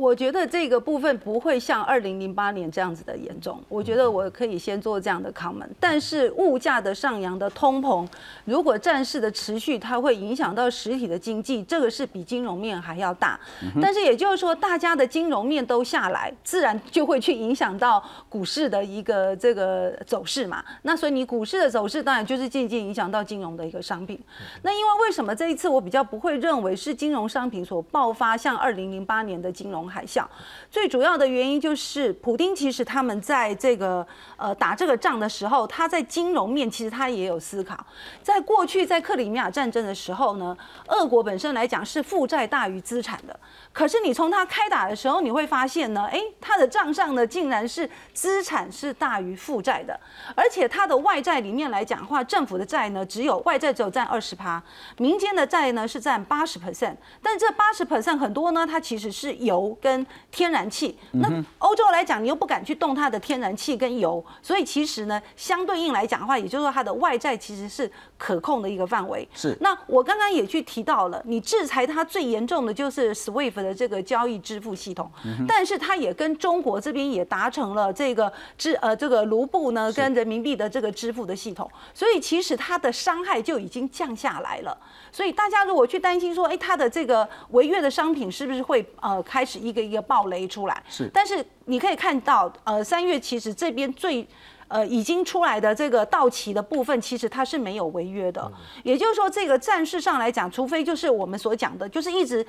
[0.00, 3.62] 我觉得这个部分不会像二零零八年这样子的严重。
[3.68, 5.68] 我觉得我可以先做这样的 comment。
[5.78, 8.08] 但是物价的上扬的通膨，
[8.46, 13.38] 如果战事的持续，它会影响到实体的经济，这个是比金融面还要大。
[13.78, 20.64] 但是也就是说，大家的金融面都下来，自然就会去影响到股市的一个这个走势嘛。
[20.80, 24.18] 那所以你股市的走势，当然就是渐渐影响到金融的一个商品。
[24.62, 29.89] 那因为为什么这一次我比较不会认为是金融商品所爆发像二零零八年的金融？
[29.90, 30.24] 海啸
[30.70, 37.84] 最主要的原因就是，普丁其实他们在这个呃打这个仗的时候，他在金融面其实他也有思考。
[38.22, 43.38] 在过去在克里米亚战争的时候呢，俄国本身来讲是负债大于资产的。
[43.72, 49.98] 可是你从他开打的时候，你会发现呢，哎，他的账上呢竟然是资产是大于负债的，
[50.36, 54.62] 而且他的外债里面来讲的话，政府的债呢只有外债只有占二十趴，
[54.98, 60.98] 民间的债呢是占八十 percent，但这八十 percent 很多呢，它其实是由油跟天然气。
[61.12, 69.28] 那欧洲来讲，你又不敢去动它的天然气跟油，所以其实呢，相对应来讲的话，也就是说它的外债其实是可控的一个范围。
[69.34, 69.56] 是。
[69.60, 73.60] 那我刚刚也去提到了，你制裁它最严重的就是 SWIFT。
[73.60, 75.10] 的这个交易支付系统，
[75.46, 84.74] 但是它也跟中国这边也达成了这个支呃这个卢布呢跟人民币的这个支付的系统，所以其实它的伤害就已经降下来了。
[85.12, 90.82] 所以大家如果去担心说，哎，它的这个违约的商品是不是会呃开始一个一个爆雷出来？
[90.88, 94.26] 是，但是你可以看到，呃，三月其实这边最
[94.68, 98.50] 呃已经出来的这个到期的部分，其实它是没有违约的。
[98.82, 102.46] 也就是说，这个战事上来讲，除非就是我们所讲的，就是一直。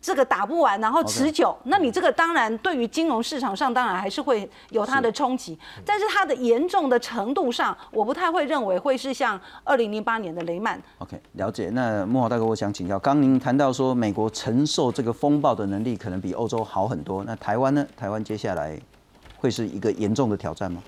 [0.00, 10.80] 这个打不完，然后持久，那你这个当然对于金融市场上当然还是会有它的冲击，但是它的严重的程度上，我不太会认为会是像二零零八年的雷曼。
[10.98, 11.68] OK，了解。
[11.70, 17.86] 那莫豪大哥，我想请教，刚您谈到说美国承受这个风暴的能力可能比欧洲好很多，那台湾呢？
[17.96, 18.78] 台湾接下来
[19.36, 20.80] 会是一个严重的挑战吗？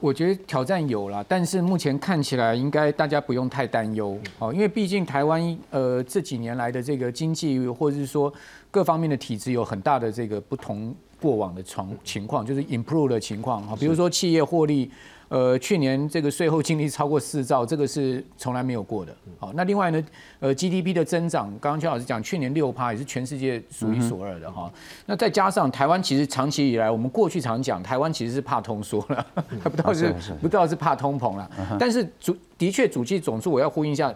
[0.00, 8.32] 我觉得挑战有啦，但是目前看起来应该大家不用太担忧哦，因为毕竟台湾呃这几年来的这个经济或者是说
[8.70, 14.90] 各方面的体制有很大的这个不同过往的情情况，就是 improve 的情况哈，比如说企业获利。
[15.28, 19.14] 呃，去年这个税后净利超过四兆，这个是从来没有过的。
[19.38, 20.02] 好，那另外呢，
[20.40, 24.72] 呃，GDP 的增长，刚刚邱老师讲，去年六趴也是全世界数一数二的哈。
[25.06, 29.26] 那再加上台湾，其实长期以来，我们过去常讲，台湾其实是怕通缩了，
[29.62, 31.50] 还 不知道是不知道是怕通膨了。
[31.78, 34.12] 但是主的确，主计总数我要呼应一下。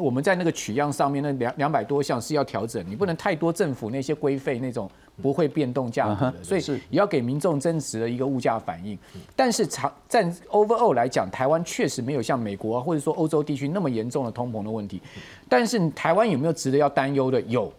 [0.00, 4.90] 我们在那个取样上面那两两百多项是要调整，你不能太多政府那些规费那种
[5.22, 8.98] 不会变动价格的，所以也要给民众真实的一个物价反应。
[9.34, 15.00] 但是长在 overall 来讲，台湾确实没有像美国啊或者说欧洲地区那么严重的通膨的问题。
[15.48, 17.40] 但是台湾有没有值得要担忧的？
[17.42, 17.72] 有，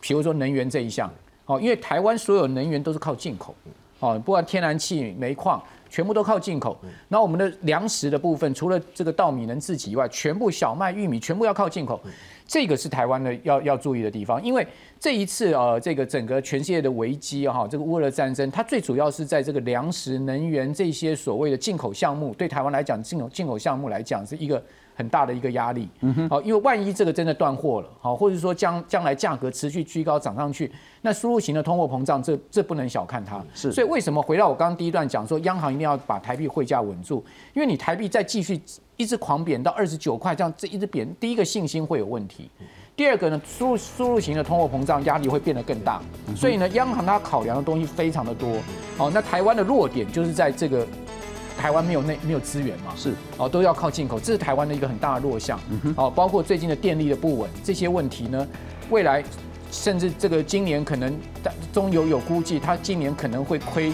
[0.00, 1.10] 比如说能源这一项，
[1.46, 3.54] 哦，因为台湾所有能源都是靠进口，
[4.00, 5.62] 哦，不管天然气、煤矿。
[5.96, 6.78] 全部都靠进口，
[7.08, 11.98] 那我们的粮食的部分，除了这个稻米能自己以外，全部小麦、玉米全部要靠进口，
[12.46, 14.38] 这个是台湾的要要注意的地方。
[14.44, 14.66] 因为
[15.00, 24.62] 这一次呃，这个整个全世界的危机哈，这个乌俄战争，它最主要是在这个粮食、能源这些所谓的进口项目，对台湾来讲，进口进口项目来讲是一个。
[24.96, 25.86] 很大的一个压力，
[26.30, 30.72] 好，因为万一这个真的断货了，好，或者说将将来价格持续居高涨上去，
[31.02, 33.44] 那输入型的通货膨胀，这这不能小看它。
[33.54, 37.22] 是，所以为什么回到我刚刚第一段讲说，央行一定要把台币汇价稳住，
[37.52, 38.58] 因为你台币再继续
[38.96, 42.50] 一直狂贬到二十九块，这样这一直贬，第一个信心会有问题，
[42.96, 46.00] 第二个呢，输入输入型的通货膨胀压力会变得更大，
[46.34, 48.48] 所以呢，央行它考量的东西非常的多，
[48.96, 50.86] 好，那台湾的弱点就是在这个。
[51.56, 52.92] 台湾没有那没有资源嘛？
[52.96, 55.58] 是哦，都要靠进口，这是台湾的一个很大的弱项。
[55.96, 58.46] 哦，包括最近的电力的不稳这些问题呢，
[58.90, 59.24] 未来
[59.70, 61.18] 甚至这个今年可能
[61.72, 63.92] 中油有估计，它今年可能会亏，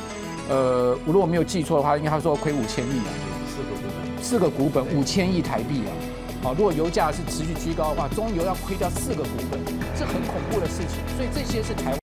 [0.49, 3.11] 呃，如果没有记错的话，应该他说亏五千亿啊，
[3.49, 5.91] 四个股本，四个股本五千亿台币啊。
[6.43, 9.61] 好，如果油价是持续居高的话，中油要亏掉四个股本，
[9.97, 10.99] 这很恐怖的事情。
[11.17, 12.02] 所以这些是台湾。